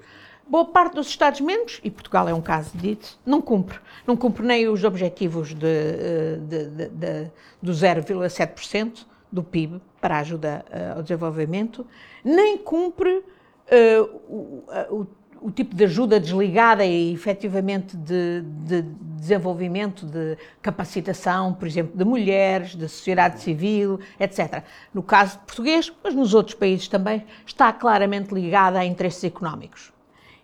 Boa 0.47 0.65
parte 0.65 0.95
dos 0.95 1.07
Estados-membros, 1.07 1.79
e 1.83 1.89
Portugal 1.89 2.27
é 2.27 2.33
um 2.33 2.41
caso 2.41 2.77
disso, 2.77 3.19
não 3.25 3.41
cumpre. 3.41 3.79
Não 4.05 4.17
cumpre 4.17 4.45
nem 4.45 4.67
os 4.67 4.83
objetivos 4.83 5.53
de, 5.53 6.37
de, 6.47 6.69
de, 6.69 6.89
de 6.89 7.31
do 7.61 7.71
0,7% 7.71 9.05
do 9.31 9.41
PIB 9.41 9.81
para 10.01 10.17
a 10.17 10.19
ajuda 10.19 10.65
eh, 10.69 10.93
ao 10.95 11.01
desenvolvimento, 11.01 11.87
nem 12.23 12.57
cumpre 12.57 13.09
uh, 13.09 14.03
o, 14.27 14.63
o, 14.91 15.07
o, 15.43 15.51
tipo 15.51 15.75
de 15.75 15.83
ajuda 15.83 16.19
desligada 16.19 16.85
e 16.85 17.13
efetivamente 17.13 17.97
de, 17.97 18.41
de, 18.65 18.81
desenvolvimento, 18.81 20.05
de 20.05 20.37
capacitação, 20.61 21.53
por 21.53 21.67
exemplo, 21.67 21.97
de 21.97 22.03
mulheres, 22.03 22.75
da 22.75 22.87
sociedade 22.87 23.41
civil, 23.41 23.99
etc. 24.19 24.63
No 24.93 25.03
caso 25.03 25.39
português, 25.39 25.91
mas 26.03 26.13
nos 26.13 26.33
outros 26.33 26.55
países 26.55 26.87
também, 26.87 27.25
está 27.45 27.71
claramente 27.71 28.33
ligada 28.33 28.79
a 28.79 28.85
interesses 28.85 29.23
económicos. 29.23 29.93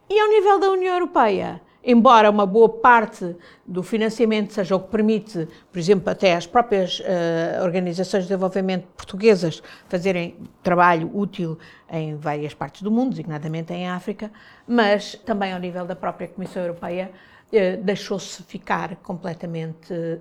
E 0.10 0.20
ao 0.20 0.28
nível 0.28 0.60
da 0.60 0.70
União 0.70 0.94
Europeia, 0.94 1.62
embora 1.84 2.30
uma 2.30 2.46
boa 2.46 2.70
parte 2.70 3.36
do 3.66 3.82
financiamento 3.82 4.54
seja 4.54 4.76
o 4.76 4.80
que 4.80 4.90
permite, 4.90 5.48
por 5.72 5.80
exemplo, 5.80 6.10
até 6.10 6.36
as 6.36 6.46
próprias 6.46 7.00
uh, 7.00 7.64
organizações 7.64 8.24
de 8.24 8.30
desenvolvimento 8.30 8.88
portuguesas 8.96 9.64
fazerem 9.88 10.36
trabalho 10.62 11.10
útil 11.14 11.58
em 11.90 12.16
várias 12.16 12.54
partes 12.54 12.82
do 12.82 12.92
mundo, 12.92 13.12
designadamente 13.12 13.74
em 13.74 13.88
África, 13.88 14.32
mas 14.68 15.16
também 15.26 15.54
ao 15.54 15.60
nível 15.60 15.86
da 15.86 15.96
própria 15.96 16.28
Comissão 16.28 16.62
Europeia 16.62 17.12
uh, 17.52 17.84
deixou-se 17.84 18.44
ficar 18.44 18.96
completamente 18.98 19.94
uh, 19.94 20.20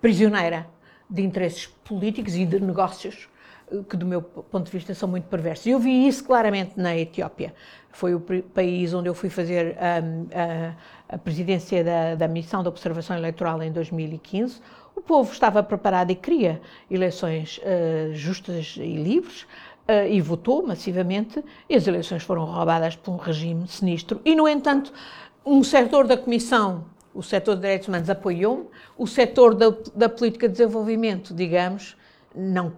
prisioneira 0.00 0.66
de 1.08 1.22
interesses 1.22 1.66
políticos 1.66 2.36
e 2.36 2.46
de 2.46 2.60
negócios 2.60 3.28
que 3.88 3.96
do 3.96 4.04
meu 4.04 4.20
ponto 4.20 4.66
de 4.66 4.72
vista 4.72 4.94
são 4.94 5.08
muito 5.08 5.28
perversos. 5.28 5.66
Eu 5.66 5.78
vi 5.78 6.06
isso 6.06 6.24
claramente 6.24 6.72
na 6.76 6.96
Etiópia. 6.96 7.54
Foi 7.92 8.14
o 8.14 8.20
país 8.20 8.92
onde 8.92 9.08
eu 9.08 9.14
fui 9.14 9.30
fazer 9.30 9.76
um, 9.76 10.26
a, 10.34 10.74
a, 11.10 11.18
presidência 11.18 11.82
da, 11.84 12.14
da 12.14 12.28
missão 12.28 12.62
de 12.62 12.68
observação 12.68 13.16
eleitoral 13.16 13.62
em 13.62 13.72
2015. 13.72 14.60
O 14.94 15.00
povo 15.00 15.32
estava 15.32 15.62
preparado 15.62 16.10
e 16.10 16.14
queria 16.14 16.60
eleições 16.90 17.58
uh, 17.58 18.14
justas 18.14 18.76
e 18.76 18.96
livres. 18.96 19.46
Uh, 19.88 20.06
e 20.08 20.20
votou 20.20 20.64
massivamente, 20.64 21.42
e 21.68 21.74
as 21.74 21.84
eleições 21.84 22.22
foram 22.22 22.44
roubadas 22.44 22.94
por 22.94 23.10
um 23.10 23.16
regime 23.16 23.66
sinistro. 23.66 24.20
E, 24.24 24.36
no 24.36 24.46
entanto, 24.46 24.92
um 25.44 25.64
setor 25.64 26.06
da 26.06 26.16
Comissão, 26.16 26.84
o 27.12 27.24
setor 27.24 27.56
de 27.56 27.62
direitos 27.62 27.88
humanos, 27.88 28.08
apoiou-me, 28.08 28.66
o 28.96 29.06
setor 29.06 29.52
da, 29.52 29.74
da 29.92 30.08
política 30.08 30.46
de 30.46 30.52
desenvolvimento, 30.52 31.34
digamos, 31.34 31.96
não 32.32 32.72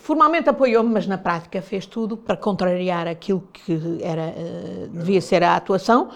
formalmente 0.00 0.48
apoiou-me, 0.48 0.90
mas 0.90 1.06
na 1.06 1.18
prática 1.18 1.60
fez 1.60 1.84
tudo 1.84 2.16
para 2.16 2.36
contrariar 2.36 3.06
aquilo 3.06 3.46
que 3.52 3.98
era, 4.02 4.28
uh, 4.30 4.88
devia 4.88 5.20
ser 5.20 5.42
a 5.42 5.54
atuação, 5.54 6.10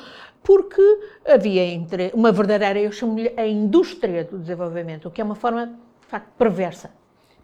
porque 0.45 0.83
havia 1.27 1.63
uma 2.13 2.31
verdadeira, 2.31 2.79
eu 2.79 2.93
chamo-lhe 2.93 3.33
a 3.35 3.47
indústria 3.47 4.25
do 4.25 4.39
desenvolvimento, 4.39 5.09
o 5.09 5.11
que 5.11 5.23
é 5.23 5.25
uma 5.25 5.35
forma, 5.35 5.67
de 5.67 6.07
facto, 6.07 6.29
perversa, 6.37 6.91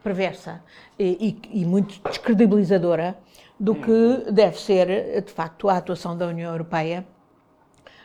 perversa 0.04 0.62
e, 0.98 1.40
e, 1.52 1.62
e 1.62 1.64
muito 1.64 1.98
descredibilizadora 2.06 3.16
do 3.58 3.74
que 3.74 4.30
deve 4.30 4.60
ser, 4.60 5.22
de 5.22 5.32
facto, 5.32 5.70
a 5.70 5.78
atuação 5.78 6.16
da 6.16 6.26
União 6.26 6.52
Europeia 6.52 7.06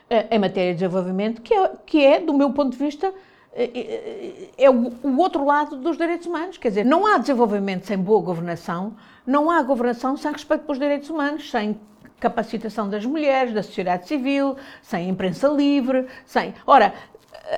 uh, 0.09 0.33
em 0.33 0.39
matéria 0.39 0.73
de 0.73 0.79
desenvolvimento, 0.79 1.41
que 1.41 1.53
é, 1.53 1.71
que 1.85 2.05
é, 2.05 2.19
do 2.21 2.33
meu 2.33 2.51
ponto 2.53 2.71
de 2.71 2.77
vista, 2.77 3.13
é 4.57 4.69
o, 4.69 4.91
o, 5.01 5.17
outro 5.17 5.45
lado 5.45 5.77
dos 5.77 5.97
direitos 5.97 6.27
humanos. 6.27 6.57
Quer 6.57 6.69
dizer, 6.69 6.85
não 6.85 7.05
há 7.05 7.17
desenvolvimento 7.17 7.85
sem 7.85 7.97
boa 7.97 8.21
governação, 8.21 8.95
não 9.25 9.49
há 9.49 9.61
governação 9.61 10.17
sem 10.17 10.31
respeito 10.31 10.65
pelos 10.65 10.77
direitos 10.77 11.09
humanos, 11.09 11.49
sem 11.49 11.79
capacitação 12.19 12.89
das 12.89 13.05
mulheres, 13.05 13.53
da 13.53 13.63
sociedade 13.63 14.07
civil, 14.07 14.55
sem 14.81 15.09
imprensa 15.09 15.47
livre, 15.47 16.07
sem. 16.25 16.53
Ora, 16.65 16.93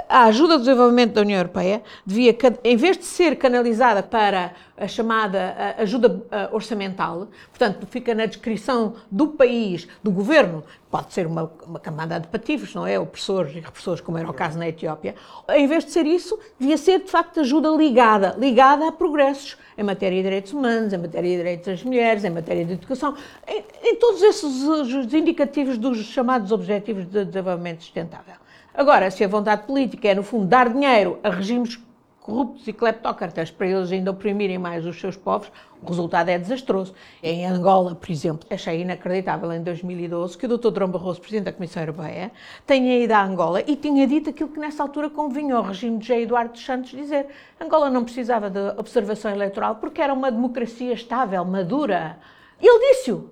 a 0.10 0.24
ajuda 0.26 0.54
ao 0.54 0.60
desenvolvimento 0.60 1.14
da 1.14 1.22
União 1.22 1.38
Europeia 1.38 1.82
devia, 2.06 2.36
em 2.64 2.76
vez 2.76 2.98
de 2.98 3.06
ser 3.06 3.38
canalizada 3.38 4.04
para 4.04 4.54
a 4.78 4.88
chamada 4.88 5.76
ajuda 5.78 6.24
orçamental, 6.52 7.28
portanto, 7.50 7.88
fica 7.88 8.14
na 8.14 8.26
descrição 8.26 8.96
do 9.10 9.28
país, 9.28 9.88
do 10.04 10.12
governo, 10.12 10.64
pode 10.92 11.14
ser 11.14 11.26
uma, 11.26 11.52
uma 11.66 11.80
camada 11.80 12.20
de 12.20 12.28
pativos, 12.28 12.76
não 12.76 12.86
é? 12.86 13.00
Opressores 13.00 13.56
e 13.56 13.60
repressores, 13.60 14.02
como 14.02 14.18
era 14.18 14.30
o 14.30 14.34
caso 14.34 14.58
na 14.60 14.68
Etiópia. 14.68 15.16
Em 15.50 15.68
vez 15.68 15.86
de 15.86 15.92
ser 15.92 16.06
isso, 16.06 16.38
devia 16.60 16.78
ser, 16.78 17.00
de 17.00 17.10
facto, 17.10 17.40
ajuda 17.40 17.70
ligada, 17.70 18.36
ligada 18.38 18.88
a 18.88 18.92
progressos 18.92 19.58
em 19.78 19.84
matéria 19.84 20.18
de 20.18 20.24
direitos 20.24 20.54
humanos, 20.54 20.94
em 20.94 20.98
matéria 20.98 21.30
de 21.30 21.38
direitos 21.38 21.66
das 21.66 21.84
mulheres, 21.84 22.24
em 22.24 22.30
matéria 22.30 22.66
de 22.66 22.74
educação, 22.74 23.16
em, 23.48 23.64
em 23.84 23.96
todos 23.96 24.22
esses 24.22 24.64
os 24.64 25.14
indicativos 25.14 25.78
dos 25.78 25.98
chamados 26.06 26.52
Objetivos 26.52 27.06
de 27.10 27.26
Desenvolvimento 27.26 27.82
Sustentável. 27.84 28.47
Agora, 28.78 29.10
se 29.10 29.24
a 29.24 29.28
vontade 29.28 29.64
política 29.64 30.08
é, 30.08 30.14
no 30.14 30.22
fundo, 30.22 30.46
dar 30.46 30.70
dinheiro 30.70 31.18
a 31.24 31.32
regimes 31.32 31.80
corruptos 32.20 32.68
e 32.68 32.72
cleptócratas 32.72 33.50
para 33.50 33.66
eles 33.66 33.92
ainda 33.92 34.12
oprimirem 34.12 34.60
mais 34.60 34.86
os 34.86 35.00
seus 35.00 35.18
povos, 35.18 35.52
o 35.82 35.88
resultado 35.88 36.30
é 36.30 36.38
desastroso. 36.38 36.94
Em 37.24 37.48
Angola, 37.48 37.96
por 37.96 38.12
exemplo, 38.12 38.48
achei 38.52 38.82
inacreditável 38.82 39.52
em 39.52 39.64
2012 39.64 40.38
que 40.38 40.46
o 40.46 40.58
Dr. 40.60 40.70
Drão 40.70 40.90
Barroso, 40.90 41.20
Presidente 41.20 41.46
da 41.46 41.54
Comissão 41.54 41.82
Europeia, 41.82 42.32
tenha 42.68 43.00
ido 43.00 43.14
a 43.14 43.24
Angola 43.24 43.64
e 43.66 43.76
tinha 43.76 44.06
dito 44.06 44.30
aquilo 44.30 44.50
que 44.50 44.60
nessa 44.60 44.84
altura 44.84 45.10
convinha 45.10 45.56
ao 45.56 45.64
regime 45.64 45.98
de 45.98 46.06
José 46.06 46.22
Eduardo 46.22 46.52
dos 46.52 46.64
Santos 46.64 46.92
dizer. 46.92 47.26
Angola 47.60 47.90
não 47.90 48.04
precisava 48.04 48.48
de 48.48 48.60
observação 48.78 49.32
eleitoral 49.32 49.78
porque 49.78 50.04
era 50.04 50.14
uma 50.14 50.32
democracia 50.32 50.94
estável, 50.94 51.44
madura. 51.44 52.20
Ele 52.62 52.94
disse-o. 52.94 53.32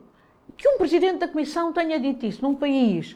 Que 0.58 0.70
um 0.70 0.78
Presidente 0.78 1.20
da 1.20 1.28
Comissão 1.28 1.74
tenha 1.74 2.00
dito 2.00 2.26
isso 2.26 2.42
num 2.42 2.56
país 2.56 3.16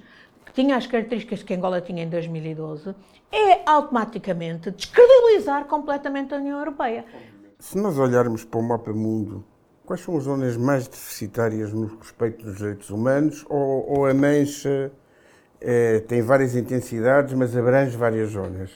tinha 0.60 0.76
as 0.76 0.86
características 0.86 1.42
que 1.42 1.54
Angola 1.54 1.80
tinha 1.80 2.04
em 2.04 2.10
2012, 2.10 2.94
é 3.32 3.62
automaticamente 3.66 4.70
descredibilizar 4.72 5.64
completamente 5.64 6.34
a 6.34 6.38
União 6.38 6.60
Europeia. 6.60 7.06
Se 7.58 7.78
nós 7.78 7.98
olharmos 7.98 8.44
para 8.44 8.60
o 8.60 8.64
mapa 8.64 8.92
mundo, 8.92 9.46
quais 9.86 10.02
são 10.02 10.18
as 10.18 10.24
zonas 10.24 10.58
mais 10.58 10.86
deficitárias 10.86 11.72
no 11.72 11.86
respeito 11.96 12.44
dos 12.44 12.58
direitos 12.58 12.90
humanos? 12.90 13.46
Ou, 13.48 14.00
ou 14.00 14.06
a 14.06 14.14
mancha 14.14 14.92
é, 15.62 16.00
tem 16.02 16.22
várias 16.22 16.54
intensidades, 16.58 17.34
mas 17.34 17.56
abrange 17.56 17.96
várias 17.96 18.32
zonas? 18.32 18.70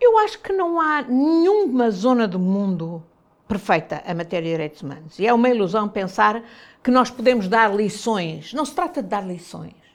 Eu 0.00 0.16
acho 0.18 0.38
que 0.40 0.52
não 0.52 0.80
há 0.80 1.02
nenhuma 1.02 1.90
zona 1.90 2.28
do 2.28 2.38
mundo 2.38 3.02
perfeita 3.48 4.00
a 4.06 4.14
matéria 4.14 4.44
de 4.44 4.52
direitos 4.52 4.80
humanos. 4.80 5.18
E 5.18 5.26
é 5.26 5.34
uma 5.34 5.48
ilusão 5.48 5.88
pensar 5.88 6.40
que 6.84 6.90
nós 6.92 7.10
podemos 7.10 7.48
dar 7.48 7.74
lições. 7.74 8.52
Não 8.52 8.64
se 8.64 8.76
trata 8.76 9.02
de 9.02 9.08
dar 9.08 9.26
lições 9.26 9.85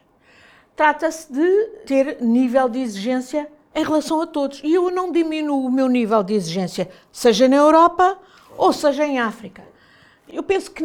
trata-se 0.81 1.31
de 1.31 1.65
ter 1.85 2.17
nível 2.23 2.67
de 2.67 2.79
exigência 2.79 3.47
em 3.75 3.83
relação 3.83 4.19
a 4.19 4.25
todos. 4.25 4.61
E 4.63 4.73
eu 4.73 4.89
não 4.89 5.11
diminuo 5.11 5.67
o 5.67 5.71
meu 5.71 5.87
nível 5.87 6.23
de 6.23 6.33
exigência, 6.33 6.89
seja 7.11 7.47
na 7.47 7.57
Europa 7.57 8.17
ou 8.57 8.73
seja 8.73 9.05
em 9.05 9.19
África. 9.19 9.61
Eu 10.27 10.41
penso 10.41 10.71
que 10.71 10.83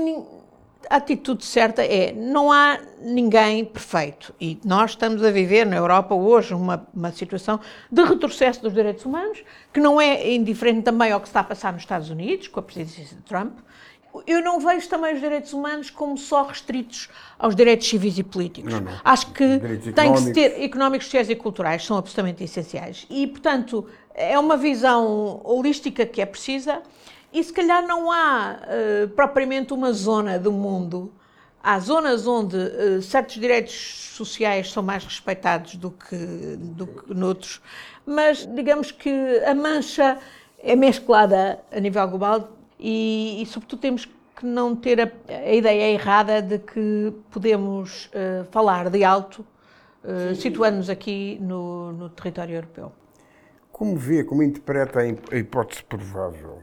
a 0.90 0.96
atitude 0.96 1.46
certa 1.46 1.82
é 1.82 2.12
não 2.12 2.52
há 2.52 2.78
ninguém 3.00 3.64
perfeito 3.64 4.34
e 4.38 4.60
nós 4.62 4.90
estamos 4.90 5.24
a 5.24 5.30
viver 5.30 5.64
na 5.64 5.76
Europa 5.76 6.14
hoje 6.14 6.52
uma, 6.52 6.86
uma 6.94 7.10
situação 7.10 7.58
de 7.90 8.04
retrocesso 8.04 8.60
dos 8.60 8.74
direitos 8.74 9.06
humanos 9.06 9.42
que 9.72 9.80
não 9.80 9.98
é 9.98 10.30
indiferente 10.30 10.82
também 10.82 11.10
ao 11.10 11.22
que 11.22 11.26
está 11.26 11.40
a 11.40 11.44
passar 11.44 11.72
nos 11.72 11.80
Estados 11.80 12.10
Unidos 12.10 12.48
com 12.48 12.60
a 12.60 12.62
presidência 12.62 13.16
de 13.16 13.22
Trump. 13.22 13.56
Eu 14.26 14.42
não 14.42 14.60
vejo 14.60 14.88
também 14.88 15.14
os 15.14 15.20
direitos 15.20 15.52
humanos 15.52 15.90
como 15.90 16.16
só 16.16 16.44
restritos 16.44 17.08
aos 17.38 17.54
direitos 17.54 17.88
civis 17.88 18.18
e 18.18 18.22
políticos. 18.22 18.72
Não, 18.72 18.80
não. 18.80 18.92
Acho 19.04 19.32
que 19.32 19.58
tem 19.94 20.14
que 20.14 20.32
ter 20.32 20.62
económicos, 20.62 21.06
sociais 21.06 21.30
e 21.30 21.34
culturais 21.34 21.84
são 21.84 21.96
absolutamente 21.96 22.44
essenciais 22.44 23.06
e, 23.10 23.26
portanto, 23.26 23.86
é 24.14 24.38
uma 24.38 24.56
visão 24.56 25.40
holística 25.44 26.06
que 26.06 26.20
é 26.20 26.26
precisa 26.26 26.82
e 27.32 27.42
se 27.42 27.52
calhar 27.52 27.86
não 27.86 28.10
há 28.10 28.58
uh, 28.62 29.08
propriamente 29.08 29.74
uma 29.74 29.92
zona 29.92 30.38
do 30.38 30.50
mundo. 30.50 31.12
Há 31.62 31.78
zonas 31.80 32.26
onde 32.26 32.56
uh, 32.56 33.02
certos 33.02 33.34
direitos 33.34 33.74
sociais 34.14 34.70
são 34.70 34.82
mais 34.82 35.04
respeitados 35.04 35.74
do 35.74 35.90
que, 35.90 36.16
do 36.56 36.86
que 36.86 37.12
noutros, 37.12 37.60
mas 38.06 38.46
digamos 38.46 38.92
que 38.92 39.10
a 39.44 39.54
mancha 39.54 40.18
é 40.62 40.74
mesclada 40.74 41.60
a 41.70 41.78
nível 41.78 42.08
global 42.08 42.55
e, 42.78 43.42
e 43.42 43.46
sobretudo, 43.46 43.80
temos 43.80 44.04
que 44.04 44.44
não 44.44 44.76
ter 44.76 45.00
a, 45.00 45.10
a, 45.28 45.52
ideia 45.54 45.92
errada 45.92 46.42
de 46.42 46.58
que 46.58 47.12
podemos 47.30 48.06
uh, 48.06 48.44
falar 48.50 48.90
de 48.90 49.02
alto, 49.02 49.44
uh, 50.04 50.34
situando-nos 50.34 50.90
aqui 50.90 51.38
no, 51.40 51.92
no 51.92 52.10
território 52.10 52.54
europeu. 52.54 52.92
Como 53.72 53.96
vê, 53.96 54.24
como 54.24 54.42
interpreta 54.42 55.00
a 55.00 55.36
hipótese 55.36 55.82
provável 55.84 56.60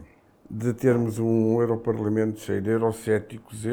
de 0.49 0.73
termos 0.73 1.17
um 1.17 1.59
Europarlamento 1.59 2.39
cheio 2.39 2.61
de 2.61 2.69
eurocéticos, 2.69 3.63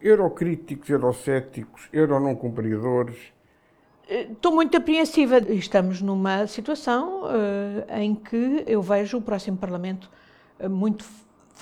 eurocríticos, 0.00 0.88
eurocéticos, 0.88 1.88
euro-não 1.92 2.34
cumpridores. 2.34 3.16
Estou 4.08 4.54
muito 4.54 4.76
apreensiva. 4.76 5.38
Estamos 5.38 6.00
numa 6.00 6.46
situação 6.46 7.24
uh, 7.24 7.98
em 7.98 8.14
que 8.14 8.64
eu 8.66 8.80
vejo 8.80 9.18
o 9.18 9.22
próximo 9.22 9.58
Parlamento 9.58 10.10
muito 10.70 11.04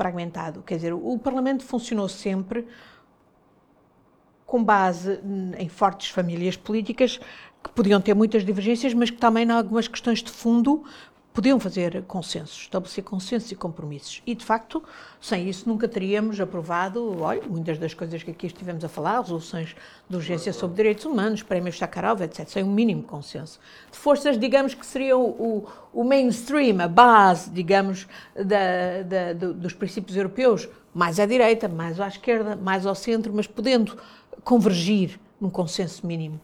fragmentado. 0.01 0.63
Quer 0.63 0.77
dizer, 0.77 0.95
o 0.95 1.19
Parlamento 1.19 1.63
funcionou 1.63 2.09
sempre 2.09 2.67
com 4.47 4.65
base 4.65 5.21
em 5.59 5.69
fortes 5.69 6.09
famílias 6.09 6.57
políticas 6.57 7.21
que 7.63 7.71
podiam 7.75 8.01
ter 8.01 8.15
muitas 8.15 8.43
divergências, 8.43 8.95
mas 8.95 9.11
que 9.11 9.19
também, 9.19 9.45
em 9.45 9.51
algumas 9.51 9.87
questões 9.87 10.23
de 10.23 10.31
fundo, 10.31 10.85
podiam 11.33 11.61
fazer 11.61 12.03
consensos, 12.03 12.63
estabelecer 12.63 13.05
consensos 13.05 13.53
e 13.53 13.55
compromissos. 13.55 14.21
E, 14.27 14.35
de 14.35 14.45
facto, 14.45 14.83
sem 15.21 15.49
isso 15.49 15.69
nunca 15.69 15.87
teríamos 15.87 16.41
aprovado, 16.41 17.23
olha, 17.23 17.43
muitas 17.49 17.79
das 17.79 17.95
coisas 17.95 18.23
que 18.23 18.33
aqui 18.33 18.47
estivemos 18.47 18.85
a 18.85 18.89
falar, 18.89 19.21
resoluções 19.21 19.77
de 20.09 20.17
urgência 20.17 20.53
sobre 20.53 20.77
direitos 20.77 21.05
humanos, 21.05 21.43
prémios 21.43 21.79
Sakharov, 21.79 22.21
etc., 22.23 22.49
sem 22.49 22.65
um 22.65 22.73
mínimo 22.73 23.03
consenso. 23.03 23.61
De 23.91 23.97
forças, 23.97 24.39
digamos, 24.39 24.75
que 24.75 24.85
seriam 24.85 25.23
o, 25.23 25.67
o 25.93 26.03
mainstream, 26.03 26.81
a 26.81 26.89
base, 26.89 27.49
digamos, 27.51 28.09
da, 28.35 29.03
da, 29.07 29.33
do, 29.33 29.55
dos 29.55 29.73
princípios 29.73 30.17
europeus, 30.17 30.69
mais 30.93 31.21
à 31.21 31.27
direita, 31.27 31.69
mais 31.69 32.01
à 32.01 32.09
esquerda, 32.09 32.57
mais 32.57 32.85
ao 32.85 32.95
centro, 32.95 33.33
mas 33.33 33.47
podendo 33.47 33.97
convergir 34.43 35.21
num 35.41 35.49
consenso 35.49 36.05
mínimo. 36.05 36.41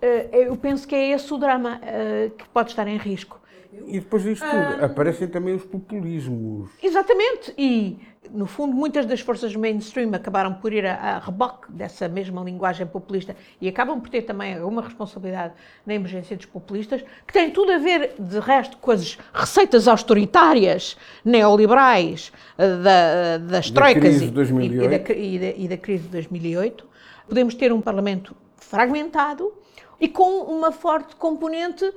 Eh, 0.00 0.46
eu 0.48 0.56
penso 0.56 0.86
que 0.86 0.94
é 0.94 1.10
esse 1.10 1.32
o 1.34 1.38
drama 1.38 1.80
eh, 1.82 2.30
que 2.38 2.48
pode 2.48 2.70
estar 2.70 2.86
em 2.86 2.96
risco. 2.96 3.41
E 3.72 4.00
depois 4.00 4.22
disto 4.22 4.44
tudo, 4.44 4.82
ah, 4.82 4.84
aparecem 4.84 5.26
também 5.26 5.54
os 5.54 5.64
populismos. 5.64 6.70
Exatamente, 6.82 7.54
e 7.56 7.98
no 8.30 8.44
fundo 8.44 8.74
muitas 8.74 9.06
das 9.06 9.20
forças 9.20 9.56
mainstream 9.56 10.12
acabaram 10.14 10.52
por 10.54 10.74
ir 10.74 10.84
a, 10.84 10.94
a 10.94 11.18
reboque 11.18 11.72
dessa 11.72 12.06
mesma 12.06 12.42
linguagem 12.42 12.86
populista 12.86 13.34
e 13.60 13.68
acabam 13.68 13.98
por 13.98 14.10
ter 14.10 14.22
também 14.22 14.54
alguma 14.54 14.82
responsabilidade 14.82 15.54
na 15.86 15.94
emergência 15.94 16.36
dos 16.36 16.44
populistas, 16.44 17.02
que 17.26 17.32
tem 17.32 17.50
tudo 17.50 17.72
a 17.72 17.78
ver, 17.78 18.14
de 18.18 18.38
resto, 18.40 18.76
com 18.76 18.90
as 18.90 19.18
receitas 19.32 19.88
austeritárias 19.88 20.96
neoliberais 21.24 22.30
eh, 22.58 22.76
da, 22.76 23.38
das 23.38 23.70
da 23.70 23.74
troicas 23.74 24.20
e, 24.20 24.24
e, 24.24 24.28
e, 24.28 24.30
da, 24.30 25.12
e, 25.14 25.38
da, 25.38 25.50
e 25.56 25.68
da 25.68 25.76
crise 25.78 26.04
de 26.04 26.10
2008. 26.10 26.86
Podemos 27.26 27.54
ter 27.54 27.72
um 27.72 27.80
Parlamento 27.80 28.36
fragmentado 28.56 29.52
e 29.98 30.08
com 30.08 30.42
uma 30.42 30.72
forte 30.72 31.16
componente 31.16 31.90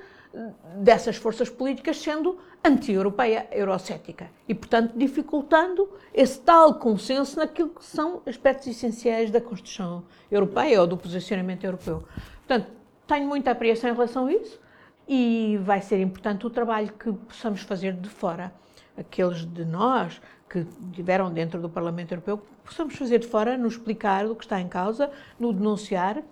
dessas 0.78 1.16
forças 1.16 1.50
políticas 1.50 1.98
sendo 1.98 2.38
anti-europeia, 2.64 3.48
eurocética 3.52 4.30
e, 4.48 4.54
portanto, 4.54 4.94
dificultando 4.96 5.90
esse 6.14 6.40
tal 6.40 6.76
consenso 6.76 7.38
naquilo 7.38 7.70
que 7.70 7.86
são 7.86 8.22
aspectos 8.26 8.68
essenciais 8.68 9.32
da 9.32 9.40
Constituição 9.40 10.04
Europeia 10.30 10.82
ou 10.82 10.88
do 10.88 10.98
posicionamento 10.98 11.64
europeu. 11.64 12.04
Portanto, 12.46 12.72
tenho 13.08 13.28
muita 13.28 13.52
apreensão 13.52 13.90
em 13.90 13.94
relação 13.94 14.28
a 14.28 14.34
isso 14.34 14.60
e 15.08 15.60
vai 15.64 15.82
ser 15.82 16.00
importante 16.00 16.46
o 16.46 16.50
trabalho 16.50 16.92
que 16.92 17.12
possamos 17.14 17.62
fazer 17.62 17.94
de 17.94 18.10
fora. 18.10 18.54
Aqueles 18.98 19.46
de 19.46 19.64
nós 19.64 20.22
que 20.50 20.60
estiveram 20.60 21.32
dentro 21.32 21.62
do 21.62 21.70
Parlamento 21.70 22.14
Europeu, 22.14 22.42
possamos 22.64 22.96
fazer 22.96 23.20
de 23.20 23.28
fora, 23.28 23.58
no 23.58 23.68
explicar 23.68 24.26
o 24.26 24.36
que 24.36 24.46
está 24.46 24.60
em 24.60 24.68
causa, 24.68 25.12
no 25.40 25.52
denunciar 25.52 26.24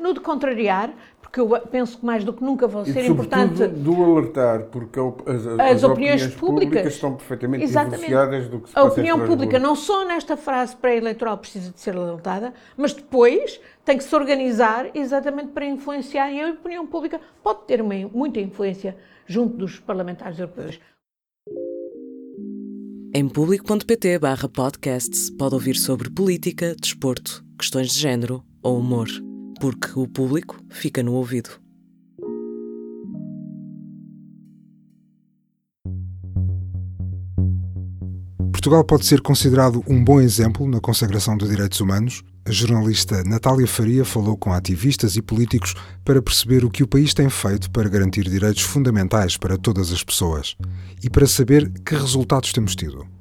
no 0.00 0.12
de 0.12 0.20
contrariar, 0.20 0.92
porque 1.34 1.40
eu 1.40 1.60
penso 1.68 1.98
que 1.98 2.06
mais 2.06 2.22
do 2.22 2.32
que 2.32 2.44
nunca 2.44 2.68
vão 2.68 2.84
ser 2.84 3.06
importante. 3.06 3.66
do 3.66 4.04
alertar, 4.04 4.66
porque 4.66 5.00
as, 5.00 5.46
as, 5.46 5.46
as 5.46 5.82
opiniões, 5.82 5.84
opiniões 5.84 6.22
públicas, 6.34 6.38
públicas, 6.38 6.94
estão 6.94 7.16
perfeitamente 7.16 7.66
divorciadas 7.66 8.48
do 8.48 8.60
que 8.60 8.70
se 8.70 8.78
A 8.78 8.84
opinião 8.84 9.26
pública, 9.26 9.58
não 9.58 9.74
só 9.74 10.06
nesta 10.06 10.36
frase 10.36 10.76
pré-eleitoral, 10.76 11.36
precisa 11.38 11.72
de 11.72 11.80
ser 11.80 11.96
alertada, 11.96 12.54
mas 12.76 12.92
depois 12.92 13.60
tem 13.84 13.98
que 13.98 14.04
se 14.04 14.14
organizar 14.14 14.90
exatamente 14.94 15.48
para 15.48 15.66
influenciar, 15.66 16.30
e 16.30 16.40
a 16.40 16.50
opinião 16.50 16.86
pública 16.86 17.20
pode 17.42 17.64
ter 17.66 17.80
uma, 17.80 17.94
muita 18.12 18.38
influência 18.38 18.96
junto 19.26 19.56
dos 19.56 19.80
parlamentares 19.80 20.38
europeus. 20.38 20.78
Em 23.12 23.28
público.pt 23.28 24.18
barra 24.20 24.48
podcasts 24.48 25.30
pode 25.30 25.54
ouvir 25.54 25.74
sobre 25.74 26.10
política, 26.10 26.76
desporto, 26.80 27.44
questões 27.58 27.90
de 27.92 27.98
género 27.98 28.44
ou 28.62 28.78
humor 28.78 29.08
porque 29.64 29.98
o 29.98 30.06
público 30.06 30.58
fica 30.68 31.02
no 31.02 31.14
ouvido. 31.14 31.48
Portugal 38.52 38.84
pode 38.84 39.06
ser 39.06 39.22
considerado 39.22 39.82
um 39.88 40.04
bom 40.04 40.20
exemplo 40.20 40.68
na 40.68 40.80
consagração 40.80 41.34
de 41.34 41.48
direitos 41.48 41.80
humanos. 41.80 42.22
A 42.44 42.52
jornalista 42.52 43.24
Natália 43.24 43.66
Faria 43.66 44.04
falou 44.04 44.36
com 44.36 44.52
ativistas 44.52 45.16
e 45.16 45.22
políticos 45.22 45.72
para 46.04 46.20
perceber 46.20 46.62
o 46.62 46.70
que 46.70 46.82
o 46.82 46.86
país 46.86 47.14
tem 47.14 47.30
feito 47.30 47.70
para 47.70 47.88
garantir 47.88 48.28
direitos 48.28 48.64
fundamentais 48.64 49.38
para 49.38 49.56
todas 49.56 49.90
as 49.90 50.04
pessoas 50.04 50.58
e 51.02 51.08
para 51.08 51.26
saber 51.26 51.72
que 51.86 51.94
resultados 51.94 52.52
temos 52.52 52.76
tido. 52.76 53.13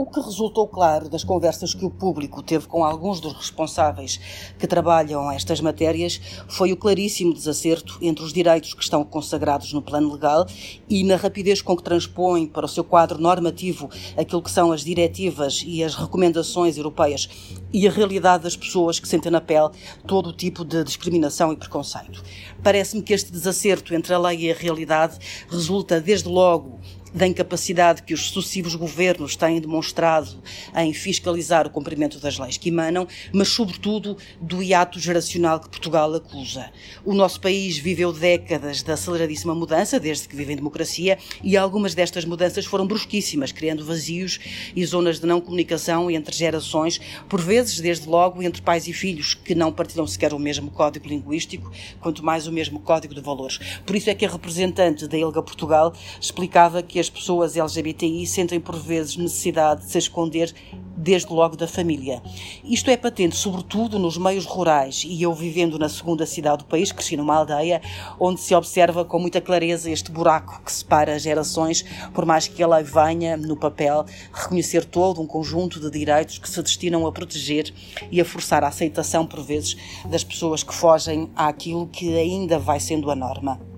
O 0.00 0.06
que 0.06 0.18
resultou 0.18 0.66
claro 0.66 1.10
das 1.10 1.22
conversas 1.22 1.74
que 1.74 1.84
o 1.84 1.90
público 1.90 2.42
teve 2.42 2.66
com 2.66 2.82
alguns 2.82 3.20
dos 3.20 3.34
responsáveis 3.34 4.18
que 4.58 4.66
trabalham 4.66 5.30
estas 5.30 5.60
matérias 5.60 6.18
foi 6.48 6.72
o 6.72 6.76
claríssimo 6.78 7.34
desacerto 7.34 7.98
entre 8.00 8.24
os 8.24 8.32
direitos 8.32 8.72
que 8.72 8.82
estão 8.82 9.04
consagrados 9.04 9.74
no 9.74 9.82
plano 9.82 10.10
legal 10.10 10.46
e 10.88 11.04
na 11.04 11.16
rapidez 11.16 11.60
com 11.60 11.76
que 11.76 11.82
transpõem 11.82 12.46
para 12.46 12.64
o 12.64 12.68
seu 12.68 12.82
quadro 12.82 13.20
normativo 13.20 13.90
aquilo 14.16 14.40
que 14.40 14.50
são 14.50 14.72
as 14.72 14.80
diretivas 14.80 15.62
e 15.66 15.84
as 15.84 15.94
recomendações 15.94 16.78
europeias 16.78 17.28
e 17.70 17.86
a 17.86 17.90
realidade 17.90 18.44
das 18.44 18.56
pessoas 18.56 18.98
que 18.98 19.06
sentem 19.06 19.30
na 19.30 19.42
pele 19.42 19.68
todo 20.06 20.30
o 20.30 20.32
tipo 20.32 20.64
de 20.64 20.82
discriminação 20.82 21.52
e 21.52 21.56
preconceito. 21.56 22.24
Parece-me 22.62 23.02
que 23.02 23.12
este 23.12 23.32
desacerto 23.32 23.94
entre 23.94 24.12
a 24.12 24.18
lei 24.18 24.46
e 24.46 24.50
a 24.50 24.54
realidade 24.54 25.18
resulta, 25.48 26.00
desde 26.00 26.28
logo, 26.28 26.78
da 27.12 27.26
incapacidade 27.26 28.02
que 28.02 28.14
os 28.14 28.30
sucessivos 28.30 28.74
governos 28.74 29.36
têm 29.36 29.60
demonstrado 29.60 30.42
em 30.76 30.92
fiscalizar 30.92 31.66
o 31.66 31.70
cumprimento 31.70 32.18
das 32.18 32.38
leis 32.38 32.56
que 32.56 32.68
emanam, 32.68 33.06
mas, 33.32 33.48
sobretudo, 33.48 34.16
do 34.40 34.62
hiato 34.62 34.98
geracional 34.98 35.60
que 35.60 35.68
Portugal 35.68 36.14
acusa. 36.14 36.70
O 37.04 37.12
nosso 37.12 37.40
país 37.40 37.78
viveu 37.78 38.12
décadas 38.12 38.82
de 38.82 38.92
aceleradíssima 38.92 39.54
mudança, 39.54 39.98
desde 39.98 40.28
que 40.28 40.36
vive 40.36 40.52
em 40.52 40.56
democracia, 40.56 41.18
e 41.42 41.56
algumas 41.56 41.94
destas 41.94 42.24
mudanças 42.24 42.64
foram 42.64 42.86
brusquíssimas, 42.86 43.52
criando 43.52 43.84
vazios 43.84 44.38
e 44.74 44.84
zonas 44.84 45.18
de 45.18 45.26
não 45.26 45.40
comunicação 45.40 46.10
entre 46.10 46.34
gerações, 46.34 47.00
por 47.28 47.40
vezes, 47.40 47.80
desde 47.80 48.08
logo, 48.08 48.42
entre 48.42 48.62
pais 48.62 48.86
e 48.86 48.92
filhos, 48.92 49.34
que 49.34 49.54
não 49.54 49.72
partilham 49.72 50.06
sequer 50.06 50.32
o 50.32 50.38
mesmo 50.38 50.70
código 50.70 51.08
linguístico, 51.08 51.72
quanto 52.00 52.24
mais 52.24 52.46
o 52.50 52.52
mesmo 52.52 52.78
código 52.78 53.14
de 53.14 53.20
valores. 53.20 53.58
Por 53.86 53.96
isso 53.96 54.10
é 54.10 54.14
que 54.14 54.24
a 54.24 54.28
representante 54.28 55.08
da 55.08 55.16
ILGA 55.16 55.42
Portugal 55.42 55.92
explicava 56.20 56.82
que 56.82 56.90
que 56.90 56.98
as 56.98 57.08
pessoas 57.08 57.56
LGBTI 57.56 58.26
sentem 58.26 58.58
por 58.60 58.76
vezes 58.76 59.16
necessidade 59.16 59.82
de 59.82 59.92
se 59.92 59.98
esconder 59.98 60.52
desde 61.00 61.32
logo 61.32 61.56
da 61.56 61.66
família. 61.66 62.22
Isto 62.62 62.90
é 62.90 62.96
patente, 62.96 63.36
sobretudo 63.36 63.98
nos 63.98 64.18
meios 64.18 64.44
rurais, 64.44 65.02
e 65.06 65.22
eu 65.22 65.32
vivendo 65.32 65.78
na 65.78 65.88
segunda 65.88 66.26
cidade 66.26 66.58
do 66.58 66.64
país, 66.64 66.92
cresci 66.92 67.16
numa 67.16 67.36
aldeia, 67.36 67.80
onde 68.18 68.40
se 68.40 68.54
observa 68.54 69.04
com 69.04 69.18
muita 69.18 69.40
clareza 69.40 69.90
este 69.90 70.10
buraco 70.10 70.62
que 70.62 70.70
separa 70.70 71.18
gerações, 71.18 71.84
por 72.12 72.26
mais 72.26 72.46
que 72.46 72.62
ela 72.62 72.82
venha, 72.82 73.36
no 73.36 73.56
papel, 73.56 74.04
reconhecer 74.32 74.84
todo 74.84 75.20
um 75.20 75.26
conjunto 75.26 75.80
de 75.80 75.90
direitos 75.90 76.38
que 76.38 76.48
se 76.48 76.62
destinam 76.62 77.06
a 77.06 77.12
proteger 77.12 77.72
e 78.10 78.20
a 78.20 78.24
forçar 78.24 78.62
a 78.62 78.68
aceitação, 78.68 79.26
por 79.26 79.42
vezes, 79.42 79.76
das 80.04 80.22
pessoas 80.22 80.62
que 80.62 80.74
fogem 80.74 81.30
àquilo 81.34 81.86
que 81.86 82.16
ainda 82.16 82.58
vai 82.58 82.78
sendo 82.78 83.10
a 83.10 83.16
norma. 83.16 83.69